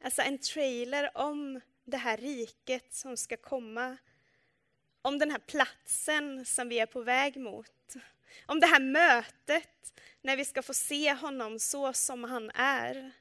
alltså 0.00 0.22
en 0.22 0.38
trailer 0.38 1.10
om 1.14 1.60
det 1.84 1.96
här 1.96 2.16
riket 2.16 2.94
som 2.94 3.16
ska 3.16 3.36
komma. 3.36 3.96
Om 5.02 5.18
den 5.18 5.30
här 5.30 5.38
platsen 5.38 6.44
som 6.44 6.68
vi 6.68 6.78
är 6.78 6.86
på 6.86 7.02
väg 7.02 7.36
mot. 7.36 7.96
Om 8.46 8.60
det 8.60 8.66
här 8.66 8.80
mötet 8.80 10.00
när 10.22 10.36
vi 10.36 10.44
ska 10.44 10.62
få 10.62 10.74
se 10.74 11.12
honom 11.12 11.58
så 11.58 11.92
som 11.92 12.24
han 12.24 12.50
är. 12.54 13.12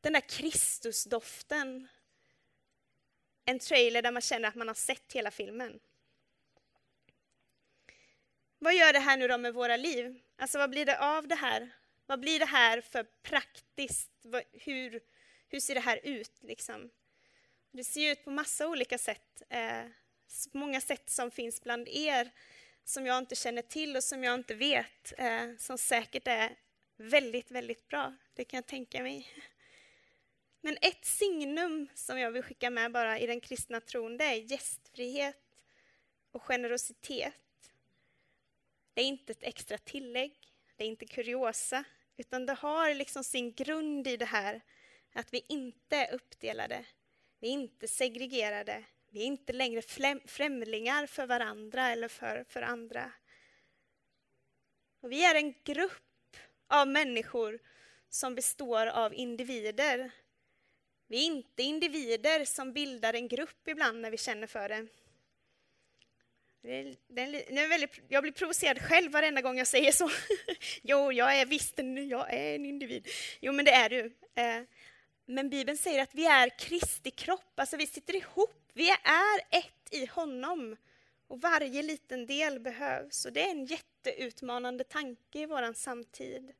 Den 0.00 0.12
där 0.12 0.28
Kristusdoften. 0.28 1.88
En 3.44 3.58
trailer 3.58 4.02
där 4.02 4.12
man 4.12 4.22
känner 4.22 4.48
att 4.48 4.54
man 4.54 4.68
har 4.68 4.74
sett 4.74 5.12
hela 5.12 5.30
filmen. 5.30 5.80
Vad 8.58 8.74
gör 8.74 8.92
det 8.92 8.98
här 8.98 9.16
nu 9.16 9.28
då 9.28 9.38
med 9.38 9.54
våra 9.54 9.76
liv? 9.76 10.20
Alltså 10.36 10.58
vad 10.58 10.70
blir 10.70 10.86
det 10.86 10.98
av 10.98 11.28
det 11.28 11.34
här? 11.34 11.70
Vad 12.06 12.20
blir 12.20 12.38
det 12.38 12.44
här 12.44 12.80
för 12.80 13.06
praktiskt? 13.22 14.10
Hur, 14.52 15.00
hur 15.54 15.60
ser 15.60 15.74
det 15.74 15.80
här 15.80 16.00
ut 16.02 16.32
liksom? 16.40 16.90
Det 17.70 17.84
ser 17.84 18.12
ut 18.12 18.24
på 18.24 18.30
massa 18.30 18.68
olika 18.68 18.98
sätt. 18.98 19.42
Eh, 19.48 19.84
många 20.52 20.80
sätt 20.80 21.10
som 21.10 21.30
finns 21.30 21.62
bland 21.62 21.88
er 21.88 22.30
som 22.84 23.06
jag 23.06 23.18
inte 23.18 23.34
känner 23.34 23.62
till 23.62 23.96
och 23.96 24.04
som 24.04 24.24
jag 24.24 24.34
inte 24.34 24.54
vet, 24.54 25.12
eh, 25.18 25.56
som 25.58 25.78
säkert 25.78 26.26
är 26.26 26.56
väldigt, 26.96 27.50
väldigt 27.50 27.88
bra. 27.88 28.14
Det 28.34 28.44
kan 28.44 28.58
jag 28.58 28.66
tänka 28.66 29.02
mig. 29.02 29.28
Men 30.60 30.76
ett 30.80 31.04
signum 31.04 31.88
som 31.94 32.18
jag 32.18 32.30
vill 32.30 32.42
skicka 32.42 32.70
med 32.70 32.92
bara 32.92 33.18
i 33.18 33.26
den 33.26 33.40
kristna 33.40 33.80
tron, 33.80 34.16
det 34.16 34.24
är 34.24 34.34
gästfrihet 34.34 35.58
och 36.30 36.42
generositet. 36.42 37.72
Det 38.94 39.00
är 39.00 39.06
inte 39.06 39.32
ett 39.32 39.42
extra 39.42 39.78
tillägg, 39.78 40.52
det 40.76 40.84
är 40.84 40.88
inte 40.88 41.06
kuriosa, 41.06 41.84
utan 42.16 42.46
det 42.46 42.54
har 42.54 42.94
liksom 42.94 43.24
sin 43.24 43.52
grund 43.52 44.06
i 44.06 44.16
det 44.16 44.24
här 44.24 44.62
att 45.14 45.34
vi 45.34 45.44
inte 45.48 45.96
är 45.96 46.14
uppdelade, 46.14 46.84
vi 47.40 47.48
är 47.48 47.52
inte 47.52 47.88
segregerade, 47.88 48.84
vi 49.10 49.22
är 49.22 49.26
inte 49.26 49.52
längre 49.52 49.82
främlingar 50.26 51.06
för 51.06 51.26
varandra 51.26 51.88
eller 51.88 52.08
för, 52.08 52.44
för 52.48 52.62
andra. 52.62 53.12
Och 55.00 55.12
vi 55.12 55.24
är 55.24 55.34
en 55.34 55.54
grupp 55.64 56.36
av 56.66 56.88
människor 56.88 57.58
som 58.08 58.34
består 58.34 58.86
av 58.86 59.14
individer. 59.14 60.10
Vi 61.06 61.22
är 61.22 61.26
inte 61.26 61.62
individer 61.62 62.44
som 62.44 62.72
bildar 62.72 63.14
en 63.14 63.28
grupp 63.28 63.68
ibland 63.68 64.00
när 64.00 64.10
vi 64.10 64.18
känner 64.18 64.46
för 64.46 64.68
det. 64.68 64.86
Det 66.62 66.96
det 67.08 67.22
är 67.22 67.68
väldigt, 67.68 68.00
jag 68.08 68.22
blir 68.22 68.32
provocerad 68.32 68.82
själv 68.82 69.12
varenda 69.12 69.40
gång 69.40 69.58
jag 69.58 69.66
säger 69.66 69.92
så. 69.92 70.10
jo, 70.82 71.12
jag 71.12 71.40
är 71.40 71.46
visst 71.46 71.78
en, 71.78 72.08
jag 72.08 72.34
är 72.34 72.54
en 72.54 72.66
individ. 72.66 73.08
Jo, 73.40 73.52
men 73.52 73.64
det 73.64 73.70
är 73.70 73.88
du. 73.88 74.12
Eh, 74.34 74.62
men 75.26 75.50
Bibeln 75.50 75.78
säger 75.78 76.02
att 76.02 76.14
vi 76.14 76.26
är 76.26 76.58
Kristi 76.58 77.10
kropp, 77.10 77.60
alltså 77.60 77.76
vi 77.76 77.86
sitter 77.86 78.16
ihop. 78.16 78.70
Vi 78.72 78.90
är 78.90 79.58
ett 79.58 79.88
i 79.90 80.06
honom. 80.06 80.76
Och 81.26 81.40
varje 81.40 81.82
liten 81.82 82.26
del 82.26 82.60
behövs. 82.60 83.24
Och 83.24 83.32
det 83.32 83.46
är 83.46 83.50
en 83.50 83.66
jätteutmanande 83.66 84.84
tanke 84.84 85.38
i 85.38 85.46
vår 85.46 85.72
samtid. 85.72 86.52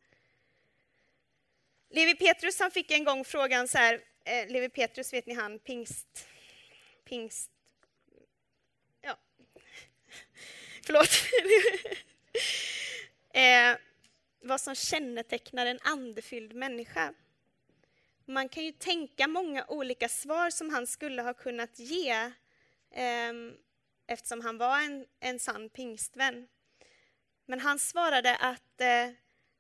Levi 1.91 2.15
Petrus 2.15 2.61
han 2.61 2.71
fick 2.71 2.91
en 2.91 3.05
gång 3.05 3.25
frågan 3.25 3.69
så 3.69 3.79
här, 3.79 4.01
eh, 4.25 4.49
Levi 4.49 4.69
Petrus 4.69 5.13
vet 5.13 5.27
ni 5.27 5.35
han, 5.35 5.59
pingst, 5.59 6.29
pingst 7.05 7.51
Förlåt. 10.87 11.09
eh, 13.35 13.77
vad 14.41 14.61
som 14.61 14.75
kännetecknar 14.75 15.67
en 15.67 15.79
andefylld 15.83 16.55
människa. 16.55 17.15
Man 18.27 18.49
kan 18.49 18.65
ju 18.65 18.73
tänka 18.73 19.29
många 19.29 19.65
olika 19.69 20.09
svar 20.09 20.51
som 20.51 20.71
han 20.71 20.87
skulle 20.87 21.23
ha 21.23 21.35
kunnat 21.35 21.79
ge 21.79 22.33
ehm, 22.91 23.57
eftersom 24.07 24.41
han 24.41 24.59
var 24.59 24.81
en, 24.81 25.07
en 25.21 25.39
sann 25.39 25.69
pingstvän. 25.69 26.49
Men 27.47 27.61
han 27.61 27.79
svarade 27.79 28.37
att, 28.37 28.81
eh, 28.81 29.11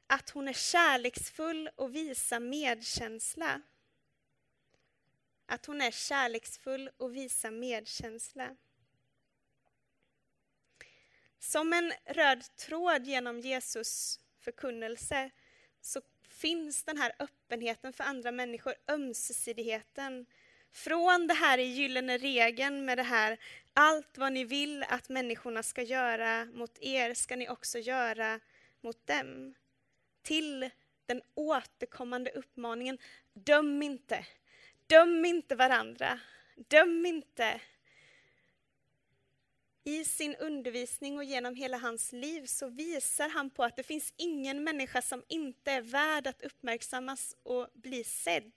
att 0.07 0.31
hon 0.31 0.49
är 0.49 0.53
kärleksfull 0.53 1.71
och 1.77 1.95
visar 1.95 2.41
medkänsla. 2.41 3.63
Att 5.47 5.67
hon 5.67 5.81
är 5.81 5.91
kärleksfull 5.91 6.91
och 6.97 7.17
visar 7.17 7.51
medkänsla. 7.51 8.57
Som 11.39 11.73
en 11.73 11.93
röd 12.05 12.57
tråd 12.57 13.07
genom 13.07 13.41
Jesus 13.41 14.21
förkunnelse 14.41 15.31
så 15.81 16.01
finns 16.35 16.85
den 16.85 16.99
här 16.99 17.13
öppenheten 17.19 17.93
för 17.93 18.05
andra 18.05 18.33
människor, 18.33 18.75
ömsesidigheten. 18.89 20.27
Från 20.73 21.27
det 21.27 21.35
här 21.35 21.59
i 21.59 21.63
gyllene 21.63 22.19
regeln 22.19 22.85
med 22.85 22.99
det 22.99 23.03
här, 23.03 23.39
allt 23.73 24.19
vad 24.19 24.33
ni 24.33 24.45
vill 24.45 24.85
att 24.89 25.09
människorna 25.09 25.63
ska 25.63 25.83
göra 25.83 26.45
mot 26.45 26.79
er 26.81 27.15
ska 27.15 27.37
ni 27.37 27.49
också 27.49 27.79
göra 27.79 28.41
mot 28.81 29.07
dem. 29.07 29.55
Till 30.23 30.71
den 31.07 31.23
återkommande 31.35 32.31
uppmaningen, 32.31 32.99
döm 33.33 33.83
inte. 33.83 34.27
Döm 34.87 35.25
inte 35.25 35.55
varandra. 35.55 36.21
Döm 36.57 37.07
inte 37.07 37.61
i 39.85 40.05
sin 40.05 40.35
undervisning 40.35 41.17
och 41.17 41.25
genom 41.25 41.55
hela 41.55 41.77
hans 41.79 42.13
liv 42.13 42.47
så 42.47 42.69
visar 42.69 43.29
han 43.29 43.51
på 43.51 43.65
att 43.65 43.77
det 43.77 43.83
finns 43.83 44.13
ingen 44.17 44.65
människa 44.65 45.03
som 45.03 45.23
inte 45.29 45.73
är 45.73 45.83
värd 45.83 46.27
att 46.27 46.43
uppmärksammas 46.43 47.37
och 47.43 47.69
bli 47.75 48.05
sedd. 48.05 48.53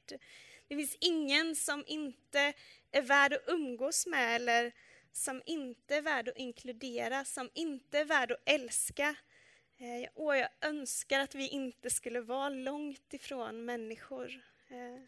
Det 0.68 0.76
finns 0.76 0.98
ingen 1.00 1.56
som 1.56 1.84
inte 1.88 2.54
är 2.92 3.02
värd 3.02 3.34
att 3.34 3.44
umgås 3.48 4.08
med 4.08 4.36
eller 4.36 4.74
som 5.12 5.42
inte 5.46 5.96
är 5.96 6.02
värd 6.02 6.30
att 6.30 6.38
inkludera, 6.38 7.26
som 7.26 7.50
inte 7.54 8.00
är 8.00 8.06
värd 8.06 8.32
att 8.32 8.42
älska. 8.46 9.16
Eh, 9.78 10.10
och 10.14 10.38
jag 10.38 10.50
önskar 10.62 11.20
att 11.20 11.36
vi 11.36 11.48
inte 11.48 11.90
skulle 11.90 12.22
vara 12.22 12.50
långt 12.50 13.14
ifrån 13.14 13.66
människor. 13.66 14.42
Eh, 14.70 15.04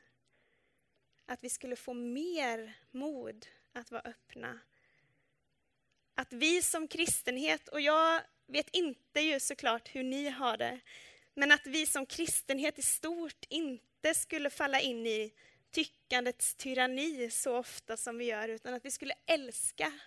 att 1.25 1.43
vi 1.43 1.49
skulle 1.49 1.75
få 1.75 1.93
mer 1.93 2.77
mod 2.91 3.45
att 3.73 3.91
vara 3.91 4.01
öppna 4.01 4.59
att 6.19 6.33
vi 6.33 6.61
som 6.61 6.87
kristenhet, 6.87 7.67
och 7.67 7.81
jag 7.81 8.21
vet 8.47 8.69
inte 8.69 9.19
ju 9.19 9.39
såklart 9.39 9.95
hur 9.95 10.03
ni 10.03 10.29
har 10.29 10.57
det, 10.57 10.79
men 11.33 11.51
att 11.51 11.67
vi 11.67 11.85
som 11.85 12.05
kristenhet 12.05 12.79
i 12.79 12.81
stort 12.81 13.45
inte 13.49 14.13
skulle 14.13 14.49
falla 14.49 14.79
in 14.79 15.07
i 15.07 15.33
tyckandets 15.71 16.55
tyranni 16.55 17.31
så 17.31 17.57
ofta 17.57 17.97
som 17.97 18.17
vi 18.17 18.25
gör, 18.25 18.49
utan 18.49 18.73
att 18.73 18.85
vi 18.85 18.91
skulle 18.91 19.13
älska. 19.25 19.99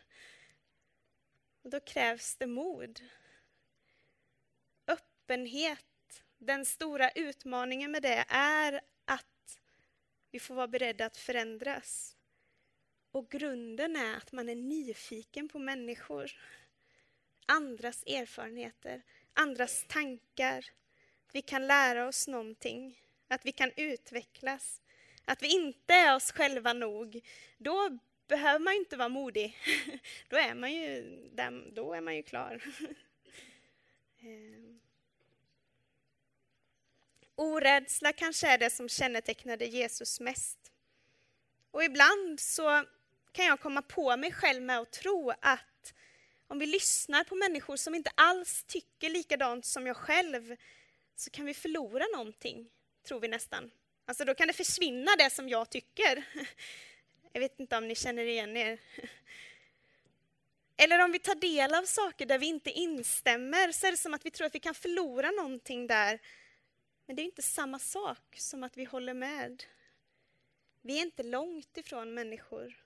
Och 1.62 1.70
då 1.70 1.80
krävs 1.80 2.36
det 2.36 2.46
mod. 2.46 3.00
Öppenhet, 4.86 6.22
den 6.38 6.64
stora 6.64 7.10
utmaningen 7.10 7.90
med 7.90 8.02
det 8.02 8.24
är 8.28 8.80
att 9.04 9.60
vi 10.30 10.40
får 10.40 10.54
vara 10.54 10.68
beredda 10.68 11.06
att 11.06 11.16
förändras. 11.16 12.16
Och 13.12 13.30
grunden 13.30 13.96
är 13.96 14.16
att 14.16 14.32
man 14.32 14.48
är 14.48 14.54
nyfiken 14.54 15.48
på 15.48 15.58
människor. 15.58 16.32
Andras 17.46 18.04
erfarenheter, 18.06 19.02
andras 19.32 19.84
tankar. 19.88 20.70
Vi 21.32 21.42
kan 21.42 21.66
lära 21.66 22.08
oss 22.08 22.28
någonting, 22.28 23.02
att 23.28 23.46
vi 23.46 23.52
kan 23.52 23.72
utvecklas. 23.76 24.80
Att 25.24 25.42
vi 25.42 25.48
inte 25.48 25.94
är 25.94 26.16
oss 26.16 26.32
själva 26.32 26.72
nog. 26.72 27.20
Då 27.58 27.98
behöver 28.28 28.58
man 28.58 28.74
inte 28.74 28.96
vara 28.96 29.08
modig. 29.08 29.58
Då 30.28 30.36
är 30.36 30.54
man 30.54 30.72
ju, 30.72 31.18
då 31.72 31.92
är 31.92 32.00
man 32.00 32.16
ju 32.16 32.22
klar. 32.22 32.62
Ehm. 34.20 34.80
Orädsla 37.34 38.12
kanske 38.12 38.48
är 38.48 38.58
det 38.58 38.70
som 38.70 38.88
kännetecknade 38.88 39.66
Jesus 39.66 40.20
mest. 40.20 40.72
Och 41.70 41.84
ibland 41.84 42.40
så 42.40 42.84
kan 43.32 43.44
jag 43.44 43.60
komma 43.60 43.82
på 43.82 44.16
mig 44.16 44.32
själv 44.32 44.62
med 44.62 44.78
att 44.78 44.90
tro 44.90 45.32
att 45.40 45.94
om 46.46 46.58
vi 46.58 46.66
lyssnar 46.66 47.24
på 47.24 47.34
människor 47.34 47.76
som 47.76 47.94
inte 47.94 48.10
alls 48.14 48.64
tycker 48.64 49.10
likadant 49.10 49.64
som 49.64 49.86
jag 49.86 49.96
själv 49.96 50.56
så 51.16 51.30
kan 51.30 51.44
vi 51.44 51.54
förlora 51.54 52.04
någonting, 52.12 52.70
tror 53.06 53.20
vi 53.20 53.28
nästan. 53.28 53.70
Alltså 54.04 54.24
då 54.24 54.34
kan 54.34 54.46
det 54.46 54.52
försvinna 54.52 55.16
det 55.18 55.30
som 55.30 55.48
jag 55.48 55.70
tycker. 55.70 56.24
Jag 57.34 57.40
vet 57.40 57.60
inte 57.60 57.76
om 57.76 57.88
ni 57.88 57.94
känner 57.94 58.24
igen 58.24 58.56
er. 58.56 58.80
Eller 60.76 61.04
om 61.04 61.12
vi 61.12 61.18
tar 61.18 61.34
del 61.34 61.74
av 61.74 61.84
saker 61.84 62.26
där 62.26 62.38
vi 62.38 62.46
inte 62.46 62.70
instämmer 62.70 63.72
så 63.72 63.86
är 63.86 63.90
det 63.90 63.96
som 63.96 64.14
att 64.14 64.26
vi 64.26 64.30
tror 64.30 64.46
att 64.46 64.54
vi 64.54 64.60
kan 64.60 64.74
förlora 64.74 65.30
någonting 65.30 65.86
där. 65.86 66.18
Men 67.06 67.16
det 67.16 67.22
är 67.22 67.24
inte 67.24 67.42
samma 67.42 67.78
sak 67.78 68.36
som 68.36 68.62
att 68.62 68.76
vi 68.76 68.84
håller 68.84 69.14
med. 69.14 69.64
Vi 70.82 70.98
är 70.98 71.02
inte 71.02 71.22
långt 71.22 71.76
ifrån 71.76 72.14
människor. 72.14 72.81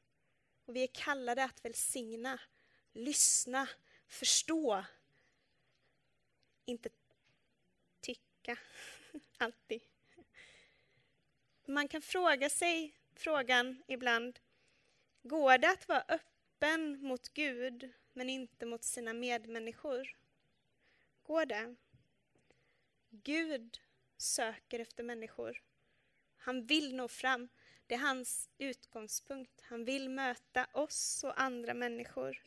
Och 0.67 0.77
vi 0.77 0.83
är 0.83 0.87
kallade 0.87 1.45
att 1.45 1.65
välsigna, 1.65 2.41
lyssna, 2.93 3.69
förstå. 4.07 4.85
Inte 6.65 6.89
tycka, 8.01 8.59
alltid. 9.39 9.83
Man 11.65 11.89
kan 11.89 12.03
fråga 12.03 12.51
sig 12.51 12.95
frågan 13.15 13.83
ibland, 13.87 14.39
går 15.23 15.59
det 15.59 15.71
att 15.71 15.89
vara 15.89 16.05
öppen 16.09 17.03
mot 17.03 17.29
Gud 17.29 17.93
men 18.13 18.29
inte 18.29 18.67
mot 18.67 18.85
sina 18.85 19.13
medmänniskor? 19.13 20.17
Går 21.23 21.47
det? 21.47 21.75
Gud 23.11 23.81
söker 24.17 24.81
efter 24.81 25.05
människor. 25.05 25.63
Han 26.37 26.67
vill 26.67 26.95
nå 26.95 27.09
fram. 27.09 27.49
Det 27.87 27.95
är 27.95 27.99
hans 27.99 28.49
utgångspunkt. 28.59 29.61
Han 29.63 29.85
vill 29.85 30.09
möta 30.09 30.67
oss 30.73 31.25
och 31.25 31.41
andra 31.41 31.75
människor. 31.75 32.43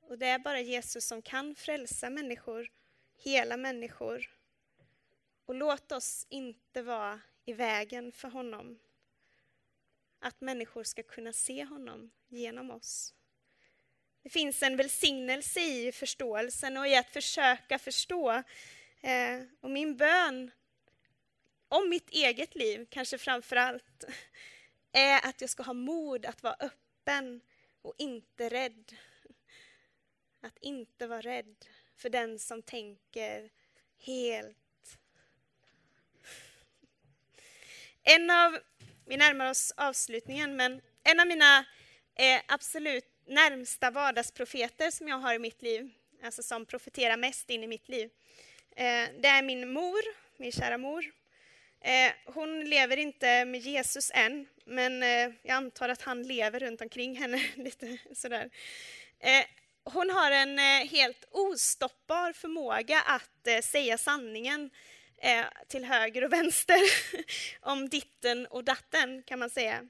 Och 0.00 0.18
det 0.18 0.26
är 0.26 0.38
bara 0.38 0.60
Jesus 0.60 1.04
som 1.04 1.22
kan 1.22 1.54
frälsa 1.54 2.10
människor, 2.10 2.70
hela 3.16 3.56
människor. 3.56 4.30
Och 5.46 5.54
låt 5.54 5.92
oss 5.92 6.26
inte 6.28 6.82
vara 6.82 7.20
i 7.44 7.52
vägen 7.52 8.12
för 8.12 8.28
honom. 8.28 8.78
Att 10.18 10.40
människor 10.40 10.84
ska 10.84 11.02
kunna 11.02 11.32
se 11.32 11.64
honom 11.64 12.10
genom 12.28 12.70
oss. 12.70 13.14
Det 14.22 14.30
finns 14.30 14.62
en 14.62 14.76
välsignelse 14.76 15.60
i 15.60 15.92
förståelsen 15.92 16.76
och 16.76 16.86
i 16.86 16.96
att 16.96 17.10
försöka 17.10 17.78
förstå. 17.78 18.42
Eh, 19.00 19.42
och 19.60 19.70
min 19.70 19.96
bön 19.96 20.50
om 21.68 21.88
mitt 21.88 22.10
eget 22.10 22.54
liv, 22.54 22.86
kanske 22.90 23.18
framför 23.18 23.56
allt, 23.56 24.04
är 24.92 25.28
att 25.28 25.40
jag 25.40 25.50
ska 25.50 25.62
ha 25.62 25.72
mod 25.72 26.26
att 26.26 26.42
vara 26.42 26.56
öppen 26.60 27.40
och 27.82 27.94
inte 27.98 28.48
rädd. 28.48 28.96
Att 30.40 30.58
inte 30.60 31.06
vara 31.06 31.20
rädd 31.20 31.64
för 31.96 32.10
den 32.10 32.38
som 32.38 32.62
tänker 32.62 33.50
helt. 33.98 34.98
En 38.02 38.30
av, 38.30 38.58
vi 39.06 39.16
närmar 39.16 39.50
oss 39.50 39.72
avslutningen, 39.76 40.56
men 40.56 40.80
en 41.02 41.20
av 41.20 41.26
mina 41.26 41.58
eh, 42.14 42.40
absolut 42.48 43.04
närmsta 43.26 43.90
vardagsprofeter 43.90 44.90
som 44.90 45.08
jag 45.08 45.18
har 45.18 45.34
i 45.34 45.38
mitt 45.38 45.62
liv, 45.62 45.90
alltså 46.22 46.42
som 46.42 46.66
profeterar 46.66 47.16
mest 47.16 47.50
in 47.50 47.64
i 47.64 47.66
mitt 47.66 47.88
liv, 47.88 48.10
eh, 48.76 49.08
det 49.20 49.28
är 49.28 49.42
min 49.42 49.72
mor, 49.72 50.00
min 50.36 50.52
kära 50.52 50.78
mor. 50.78 51.17
Eh, 51.80 52.12
hon 52.24 52.64
lever 52.64 52.96
inte 52.96 53.44
med 53.44 53.60
Jesus 53.60 54.10
än, 54.14 54.46
men 54.64 55.02
eh, 55.02 55.34
jag 55.42 55.54
antar 55.54 55.88
att 55.88 56.02
han 56.02 56.22
lever 56.22 56.60
runt 56.60 56.80
omkring 56.80 57.16
henne. 57.16 57.42
lite 57.56 57.98
sådär. 58.14 58.50
Eh, 59.20 59.44
hon 59.84 60.10
har 60.10 60.30
en 60.30 60.58
eh, 60.58 60.88
helt 60.90 61.24
ostoppbar 61.30 62.32
förmåga 62.32 63.00
att 63.00 63.46
eh, 63.46 63.60
säga 63.60 63.98
sanningen 63.98 64.70
eh, 65.18 65.44
till 65.68 65.84
höger 65.84 66.24
och 66.24 66.32
vänster 66.38 66.80
om 67.60 67.88
ditten 67.88 68.46
och 68.46 68.64
datten, 68.64 69.22
kan 69.22 69.38
man 69.38 69.50
säga. 69.50 69.88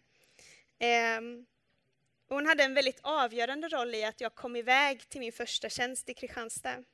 Ehm, 0.80 1.46
hon 2.28 2.46
hade 2.46 2.64
en 2.64 2.74
väldigt 2.74 3.00
avgörande 3.02 3.68
roll 3.68 3.94
i 3.94 4.04
att 4.04 4.20
jag 4.20 4.34
kom 4.34 4.56
iväg 4.56 5.08
till 5.08 5.20
min 5.20 5.32
första 5.32 5.68
tjänst 5.68 6.08
i 6.08 6.14
Kristianstad. 6.14 6.84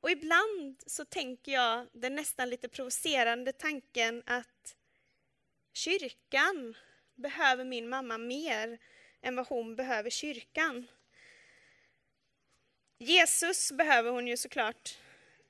Och 0.00 0.10
ibland 0.10 0.82
så 0.86 1.04
tänker 1.04 1.52
jag 1.52 1.88
den 1.92 2.14
nästan 2.14 2.50
lite 2.50 2.68
provocerande 2.68 3.52
tanken 3.52 4.22
att 4.26 4.76
kyrkan 5.72 6.76
behöver 7.14 7.64
min 7.64 7.88
mamma 7.88 8.18
mer 8.18 8.78
än 9.20 9.36
vad 9.36 9.46
hon 9.46 9.76
behöver 9.76 10.10
kyrkan. 10.10 10.86
Jesus 12.98 13.72
behöver 13.72 14.10
hon 14.10 14.26
ju 14.26 14.36
såklart, 14.36 14.98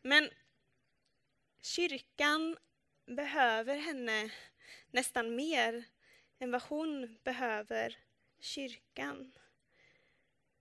men 0.03 0.31
kyrkan 1.61 2.57
behöver 3.07 3.77
henne 3.77 4.33
nästan 4.91 5.35
mer 5.35 5.85
än 6.39 6.51
vad 6.51 6.63
hon 6.63 7.19
behöver 7.25 7.99
kyrkan. 8.41 9.33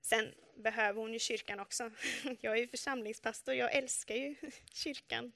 Sen 0.02 0.36
behöver 0.60 1.02
hon 1.02 1.13
ju 1.13 1.19
kyrkan 1.19 1.60
också. 1.60 1.91
Jag 2.41 2.58
är 2.58 2.62
ju 2.62 2.67
församlingspastor, 2.67 3.56
jag 3.56 3.76
älskar 3.76 4.15
ju 4.15 4.36
kyrkan 4.74 5.32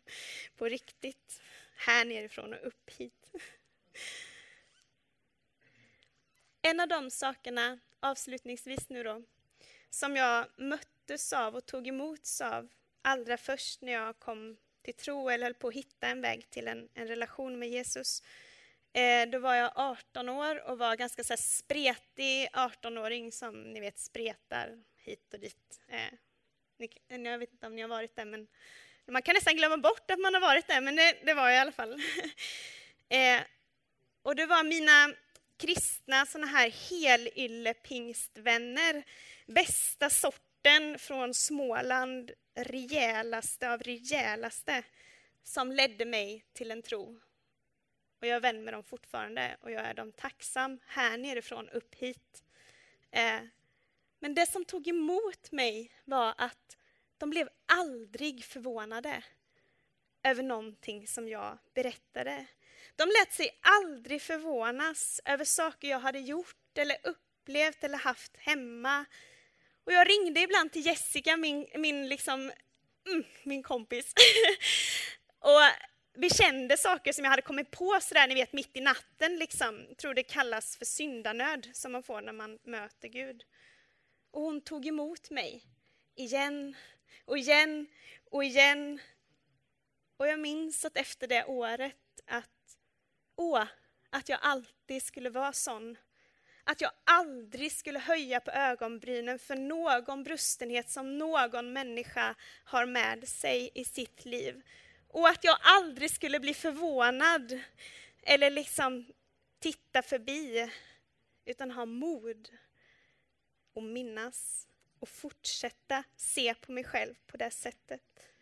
på 0.58 0.66
riktigt. 0.66 1.42
Här 1.76 2.06
nerifrån 2.06 2.54
och 2.54 2.68
upp 2.68 2.90
hit. 2.98 3.32
En 6.66 6.80
av 6.80 6.88
de 6.88 7.12
sakerna, 7.12 7.80
avslutningsvis 8.00 8.90
nu 8.90 9.04
då, 9.04 9.24
som 9.90 10.16
jag 10.16 10.48
möttes 10.58 11.34
av 11.34 11.56
och 11.56 11.66
tog 11.66 11.88
emot 11.88 12.22
av 12.44 12.70
allra 13.02 13.38
först 13.38 13.82
när 13.82 13.94
jag 13.94 14.20
kom 14.20 14.58
till 14.82 14.94
tro 14.94 15.30
eller 15.30 15.46
höll 15.46 15.54
på 15.54 15.68
att 15.68 15.74
hitta 15.74 16.08
en 16.08 16.22
väg 16.22 16.50
till 16.50 16.68
en, 16.68 16.90
en 16.94 17.08
relation 17.08 17.60
med 17.60 17.70
Jesus. 17.70 18.24
Eh, 18.94 19.30
då 19.30 19.40
var 19.40 19.56
jag 19.56 19.72
18 19.76 20.30
år 20.30 20.70
och 20.70 20.78
var 20.78 20.96
ganska 20.96 21.24
så 21.24 21.38
spretig 21.38 22.48
18-åring 22.54 23.32
som 23.32 23.62
ni 23.62 23.80
vet 23.80 24.00
spretar 24.00 24.84
hit 25.04 25.34
och 25.34 25.40
dit. 25.40 25.82
Eh, 25.88 26.14
ni, 26.78 26.90
eh, 27.08 27.22
jag 27.22 27.40
vet 27.40 27.52
inte 27.52 27.68
om 27.68 27.76
ni 27.76 27.82
har 27.82 27.90
varit 27.90 28.16
där, 28.16 28.26
men 28.26 28.48
man 29.06 29.22
kan 29.22 29.34
nästan 29.34 29.56
glömma 29.56 29.78
bort 29.78 30.12
att 30.12 30.20
man 30.20 30.34
har 30.34 30.42
varit 30.42 30.68
där, 30.68 30.82
men 30.82 30.96
det, 30.96 31.18
det 31.24 31.34
var 31.34 31.50
jag 31.50 31.56
i 31.56 31.60
alla 31.60 31.72
fall. 31.72 31.94
eh, 33.10 33.42
och 34.22 34.36
det 34.36 34.46
var 34.46 34.64
mina 34.64 35.14
kristna 35.58 36.26
såna 36.26 36.48
här 36.48 36.70
helylle-pingstvänner, 36.70 39.04
bästa 39.46 40.10
sorten 40.10 41.00
från 41.00 41.34
Småland, 41.34 42.32
rejälaste 42.56 43.72
av 43.72 43.82
rejälaste, 43.82 44.84
som 45.44 45.72
ledde 45.72 46.06
mig 46.06 46.46
till 46.54 46.72
en 46.72 46.82
tro. 46.82 47.20
Och 48.22 48.28
jag 48.28 48.36
är 48.36 48.40
vän 48.40 48.64
med 48.64 48.74
dem 48.74 48.84
fortfarande 48.84 49.58
och 49.62 49.72
jag 49.72 49.86
är 49.86 49.94
dem 49.94 50.12
tacksam 50.12 50.80
här 50.88 51.18
nerifrån 51.18 51.70
upp 51.70 51.96
hit. 51.96 52.44
Eh, 53.12 53.40
men 54.24 54.34
det 54.34 54.46
som 54.46 54.66
tog 54.66 54.88
emot 54.88 55.52
mig 55.52 55.92
var 56.06 56.34
att 56.38 56.78
de 57.18 57.30
blev 57.30 57.50
aldrig 57.66 58.44
förvånade 58.44 59.24
över 60.24 60.44
någonting 60.44 61.08
som 61.08 61.28
jag 61.28 61.58
berättade. 61.74 62.46
De 62.96 63.04
lät 63.04 63.34
sig 63.34 63.60
aldrig 63.62 64.22
förvånas 64.22 65.22
över 65.26 65.46
saker 65.46 65.88
jag 65.90 66.00
hade 66.00 66.20
gjort 66.20 66.78
eller 66.78 66.98
upplevt 67.04 67.84
eller 67.84 67.98
haft 67.98 68.38
hemma. 68.38 69.06
Och 69.84 69.94
jag 69.94 70.10
ringde 70.10 70.42
ibland 70.42 70.72
till 70.72 70.86
Jessica, 70.86 71.38
min, 71.38 71.68
min, 71.76 72.08
liksom, 72.08 72.52
mm, 73.08 73.24
min 73.44 73.64
kompis, 73.64 74.14
och 75.40 75.62
bekände 76.22 76.78
saker 76.78 77.14
som 77.14 77.24
jag 77.24 77.32
hade 77.32 77.42
kommit 77.42 77.72
på 77.72 78.00
sådär, 78.02 78.28
ni 78.28 78.34
vet, 78.34 78.54
mitt 78.54 78.78
i 78.78 78.82
natten. 78.82 79.36
Liksom. 79.36 79.86
Jag 79.88 79.98
tror 79.98 80.14
det 80.14 80.24
kallas 80.24 80.78
för 80.78 80.86
syndanöd 80.86 81.70
som 81.74 81.92
man 81.92 82.04
får 82.04 82.22
när 82.22 82.34
man 82.34 82.60
möter 82.64 83.08
Gud. 83.08 83.44
Och 84.34 84.42
hon 84.42 84.62
tog 84.62 84.86
emot 84.86 85.30
mig 85.30 85.64
igen 86.16 86.76
och 87.26 87.38
igen 87.38 87.88
och 88.32 88.44
igen. 88.44 89.00
Och 90.18 90.28
jag 90.28 90.40
minns 90.40 90.86
att 90.86 90.98
efter 90.98 91.28
det 91.28 91.46
året 91.46 92.22
att, 92.26 92.78
åh, 93.36 93.64
att 94.10 94.30
jag 94.30 94.40
alltid 94.42 95.04
skulle 95.04 95.30
vara 95.30 95.54
sån. 95.54 95.98
Att 96.64 96.82
jag 96.82 96.92
aldrig 97.04 97.72
skulle 97.72 98.00
höja 98.00 98.40
på 98.40 98.52
ögonbrynen 98.52 99.40
för 99.40 99.56
någon 99.56 100.24
brustenhet 100.24 100.90
som 100.90 101.18
någon 101.18 101.74
människa 101.74 102.36
har 102.64 102.86
med 102.86 103.28
sig 103.28 103.72
i 103.74 103.86
sitt 103.86 104.26
liv. 104.26 104.62
Och 105.08 105.28
att 105.28 105.44
jag 105.44 105.58
aldrig 105.62 106.12
skulle 106.12 106.40
bli 106.40 106.54
förvånad 106.54 107.60
eller 108.22 108.50
liksom 108.50 109.06
titta 109.60 110.02
förbi, 110.02 110.72
utan 111.46 111.72
ha 111.72 111.86
mod 111.86 112.50
och 113.74 113.84
minnas 113.84 114.68
och 115.00 115.10
fortsätta 115.10 116.04
se 116.16 116.54
på 116.54 116.72
mig 116.72 116.84
själv 116.84 117.16
på 117.28 117.38
det 117.38 117.52
sättet. 117.52 118.34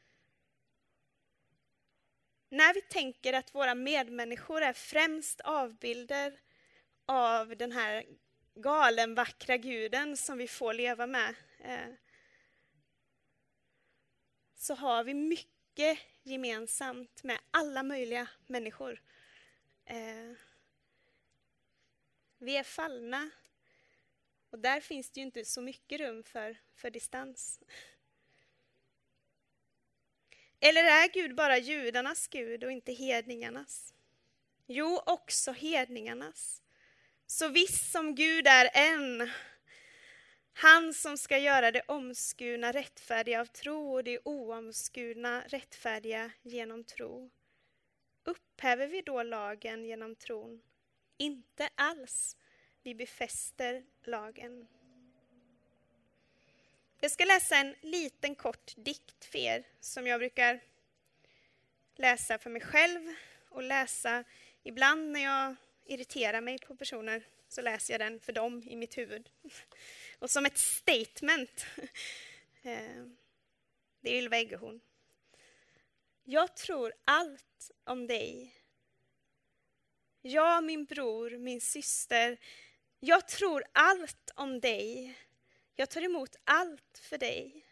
När 2.50 2.74
vi 2.74 2.82
tänker 2.82 3.34
att 3.34 3.56
våra 3.56 3.76
medmänniskor 3.76 4.62
är 4.62 4.74
främst 4.74 5.42
avbilder 5.42 6.40
av 7.06 7.58
den 7.58 7.72
här 7.72 8.06
galen 8.56 9.16
vackra 9.16 9.58
guden 9.58 10.18
som 10.18 10.38
vi 10.38 10.48
får 10.48 10.74
leva 10.74 11.08
med, 11.08 11.36
eh, 11.60 11.94
så 14.56 14.76
har 14.76 15.04
vi 15.04 15.14
mycket 15.14 16.00
gemensamt 16.24 17.24
med 17.24 17.40
alla 17.52 17.84
möjliga 17.84 18.28
människor. 18.48 19.02
Eh, 19.86 20.38
vi 22.38 22.58
är 22.58 22.64
fallna 22.64 23.30
och 24.52 24.60
där 24.60 24.80
finns 24.80 25.12
det 25.12 25.20
ju 25.20 25.26
inte 25.26 25.46
så 25.46 25.62
mycket 25.62 26.00
rum 26.00 26.24
för, 26.24 26.58
för 26.76 26.90
distans. 26.90 27.60
Eller 30.60 30.84
är 30.84 31.14
Gud 31.14 31.36
bara 31.36 31.58
judarnas 31.58 32.28
Gud 32.28 32.64
och 32.64 32.72
inte 32.72 32.94
hedningarnas? 32.94 33.94
Jo, 34.68 35.02
också 35.06 35.52
hedningarnas. 35.52 36.64
Så 37.28 37.48
visst 37.48 37.92
som 37.92 38.16
Gud 38.16 38.48
är 38.48 38.70
en, 38.74 39.30
han 40.54 40.94
som 40.94 41.18
ska 41.18 41.38
göra 41.38 41.72
det 41.72 41.82
omskurna 41.88 42.72
rättfärdiga 42.72 43.42
av 43.42 43.46
tro 43.46 43.94
och 43.94 44.04
det 44.04 44.20
oomskurna 44.26 45.44
rättfärdiga 45.48 46.32
genom 46.42 46.84
tro. 46.84 47.32
Upphäver 48.24 48.88
vi 48.88 49.02
då 49.02 49.24
lagen 49.24 49.86
genom 49.86 50.16
tron? 50.16 50.62
Inte 51.18 51.70
alls. 51.76 52.38
Vi 52.84 52.96
befäster 52.96 53.84
lagen. 54.04 54.68
Jag 57.00 57.12
ska 57.12 57.26
läsa 57.26 57.58
en 57.58 57.76
liten 57.82 58.36
kort 58.36 58.74
dikt 58.78 59.26
för 59.26 59.38
er 59.38 59.64
som 59.80 60.08
jag 60.08 60.20
brukar 60.20 60.60
läsa 61.96 62.38
för 62.38 62.50
mig 62.50 62.62
själv 62.62 63.16
och 63.50 63.64
läsa 63.64 64.24
ibland 64.64 65.12
när 65.12 65.24
jag 65.24 65.56
irriterar 65.86 66.42
mig 66.42 66.60
på 66.60 66.76
personer 66.76 67.24
så 67.48 67.62
läser 67.62 67.94
jag 67.94 68.02
den 68.02 68.20
för 68.20 68.34
dem 68.34 68.64
i 68.66 68.76
mitt 68.76 68.98
huvud. 68.98 69.30
Och 70.20 70.30
som 70.30 70.46
ett 70.46 70.58
statement. 70.58 71.66
Eh, 72.64 73.06
det 74.02 74.10
är 74.10 74.18
Ylva 74.18 74.38
Eggehorn. 74.38 74.82
Jag 76.24 76.56
tror 76.56 76.94
allt 77.06 77.72
om 77.84 78.08
dig. 78.08 78.56
Jag, 80.22 80.64
min 80.64 80.86
bror, 80.86 81.38
min 81.38 81.62
syster. 81.62 82.38
Jag 83.04 83.28
tror 83.28 83.64
allt 83.72 84.32
om 84.36 84.60
dig. 84.60 85.18
Jag 85.76 85.90
tar 85.90 86.02
emot 86.02 86.36
allt 86.44 86.98
för 87.02 87.18
dig. 87.18 87.66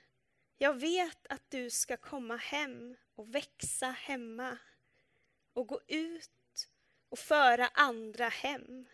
Jag 0.57 0.73
vet 0.73 1.27
att 1.27 1.51
du 1.51 1.69
ska 1.69 1.97
komma 1.97 2.35
hem 2.35 2.95
och 3.15 3.35
växa 3.35 3.87
hemma 3.87 4.57
och 5.53 5.67
gå 5.67 5.79
ut 5.87 6.69
och 7.09 7.19
föra 7.19 7.67
andra 7.67 8.27
hem. 8.27 8.85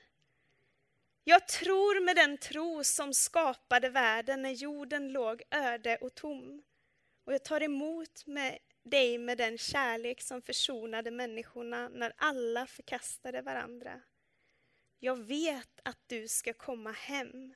Jag 1.24 1.48
tror 1.48 2.06
med 2.06 2.16
den 2.16 2.38
tro 2.38 2.84
som 2.84 3.14
skapade 3.14 3.90
världen 3.90 4.42
när 4.42 4.52
jorden 4.52 5.12
låg 5.12 5.42
öde 5.52 5.98
och 5.98 6.16
tom. 6.16 6.64
Och 7.24 7.34
jag 7.34 7.44
tar 7.44 7.64
emot 7.64 8.26
med 8.26 8.58
dig 8.84 9.18
med 9.18 9.38
den 9.38 9.58
kärlek 9.58 10.22
som 10.22 10.42
försonade 10.42 11.12
människorna 11.12 11.90
när 11.90 12.14
alla 12.18 12.68
förkastade 12.68 13.42
varandra. 13.42 14.02
Jag 15.00 15.20
vet 15.20 15.80
att 15.84 16.00
du 16.08 16.28
ska 16.28 16.54
komma 16.54 16.92
hem, 16.92 17.54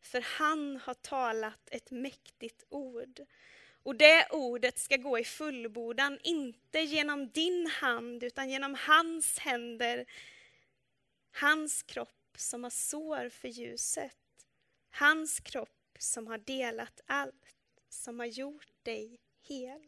för 0.00 0.20
han 0.20 0.76
har 0.76 0.94
talat 0.94 1.68
ett 1.70 1.90
mäktigt 1.90 2.64
ord. 2.68 3.20
Och 3.82 3.96
det 3.96 4.26
ordet 4.30 4.78
ska 4.78 4.96
gå 4.96 5.18
i 5.18 5.24
fullbordan, 5.24 6.18
inte 6.22 6.80
genom 6.80 7.30
din 7.30 7.66
hand, 7.66 8.22
utan 8.22 8.50
genom 8.50 8.74
hans 8.74 9.38
händer, 9.38 10.04
hans 11.32 11.82
kropp 11.82 12.34
som 12.36 12.62
har 12.62 12.70
sår 12.70 13.28
för 13.28 13.48
ljuset, 13.48 14.16
hans 14.90 15.40
kropp 15.40 15.96
som 15.98 16.26
har 16.26 16.38
delat 16.38 17.00
allt, 17.06 17.54
som 17.88 18.18
har 18.18 18.26
gjort 18.26 18.84
dig 18.84 19.20
hel. 19.48 19.86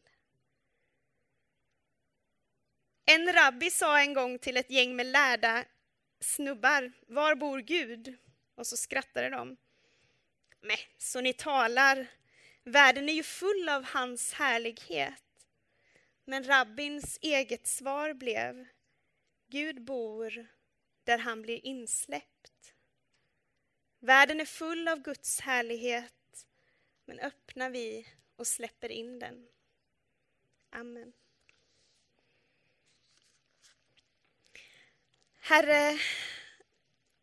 En 3.05 3.32
rabbi 3.32 3.70
sa 3.70 4.01
en 4.01 4.14
gång 4.14 4.38
till 4.38 4.57
ett 4.57 4.70
gäng 4.70 4.97
med 4.97 5.07
lärda 5.07 5.64
snubbar, 6.23 6.93
var 7.07 7.35
bor 7.35 7.59
Gud? 7.59 8.16
Och 8.55 8.66
så 8.66 8.77
skrattade 8.77 9.29
de. 9.29 9.57
Men 10.61 10.77
så 10.99 11.20
ni 11.20 11.33
talar, 11.33 12.07
världen 12.64 13.09
är 13.09 13.12
ju 13.12 13.23
full 13.23 13.68
av 13.68 13.85
hans 13.85 14.33
härlighet. 14.33 15.47
Men 16.25 16.45
rabbins 16.45 17.18
eget 17.23 17.66
svar 17.66 18.14
blev, 18.14 18.66
Gud 19.49 19.83
bor 19.85 20.47
där 21.05 21.18
han 21.18 21.43
blir 21.43 21.66
insläppt. 21.66 22.75
Världen 24.01 24.41
är 24.41 24.45
full 24.45 24.89
av 24.89 25.03
Guds 25.03 25.41
härlighet, 25.41 26.47
men 27.05 27.18
öppnar 27.18 27.70
vi 27.70 28.07
och 28.37 28.47
släpper 28.47 28.89
in 28.89 29.18
den. 29.18 29.49
Amen. 30.70 31.12
Herre, 35.45 35.99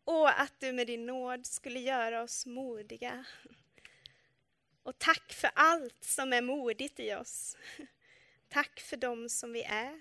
åh 0.04 0.40
att 0.40 0.60
du 0.60 0.72
med 0.72 0.86
din 0.86 1.06
nåd 1.06 1.46
skulle 1.46 1.80
göra 1.80 2.22
oss 2.22 2.46
modiga. 2.46 3.24
Och 4.82 4.98
tack 4.98 5.32
för 5.32 5.50
allt 5.54 6.04
som 6.04 6.32
är 6.32 6.42
modigt 6.42 7.00
i 7.00 7.14
oss. 7.14 7.56
Tack 8.48 8.80
för 8.80 8.96
dem 8.96 9.28
som 9.28 9.52
vi 9.52 9.62
är. 9.62 10.00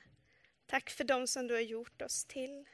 Tack 0.66 0.90
för 0.90 1.04
dem 1.04 1.28
som 1.28 1.48
du 1.48 1.54
har 1.54 1.62
gjort 1.62 2.02
oss 2.02 2.26
till. 2.26 2.66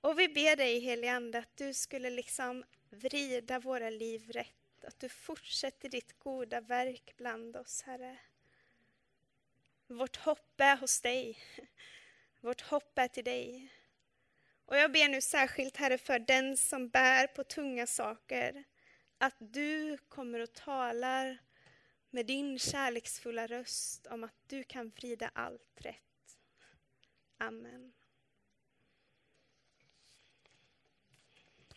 Och 0.00 0.18
vi 0.18 0.28
ber 0.28 0.56
dig, 0.56 0.78
helige 0.78 1.12
Ande, 1.12 1.38
att 1.38 1.56
du 1.56 1.74
skulle 1.74 2.10
liksom 2.10 2.64
vrida 2.90 3.58
våra 3.58 3.90
liv 3.90 4.30
rätt. 4.32 4.84
Att 4.84 5.00
du 5.00 5.08
fortsätter 5.08 5.88
ditt 5.88 6.18
goda 6.18 6.60
verk 6.60 7.14
bland 7.16 7.56
oss, 7.56 7.82
Herre. 7.82 8.18
Vårt 9.86 10.16
hopp 10.16 10.60
är 10.60 10.76
hos 10.76 11.00
dig. 11.00 11.38
Vårt 12.40 12.60
hopp 12.60 12.98
är 12.98 13.08
till 13.08 13.24
dig. 13.24 13.72
Och 14.68 14.76
jag 14.76 14.92
ber 14.92 15.08
nu 15.08 15.20
särskilt, 15.20 15.76
Herre, 15.76 15.98
för 15.98 16.18
den 16.18 16.56
som 16.56 16.88
bär 16.88 17.26
på 17.26 17.44
tunga 17.44 17.86
saker, 17.86 18.64
att 19.18 19.36
du 19.38 19.98
kommer 19.98 20.40
och 20.40 20.52
talar 20.52 21.38
med 22.10 22.26
din 22.26 22.58
kärleksfulla 22.58 23.46
röst 23.46 24.06
om 24.06 24.24
att 24.24 24.34
du 24.46 24.62
kan 24.62 24.90
vrida 24.90 25.30
allt 25.34 25.80
rätt. 25.80 26.38
Amen. 27.38 27.92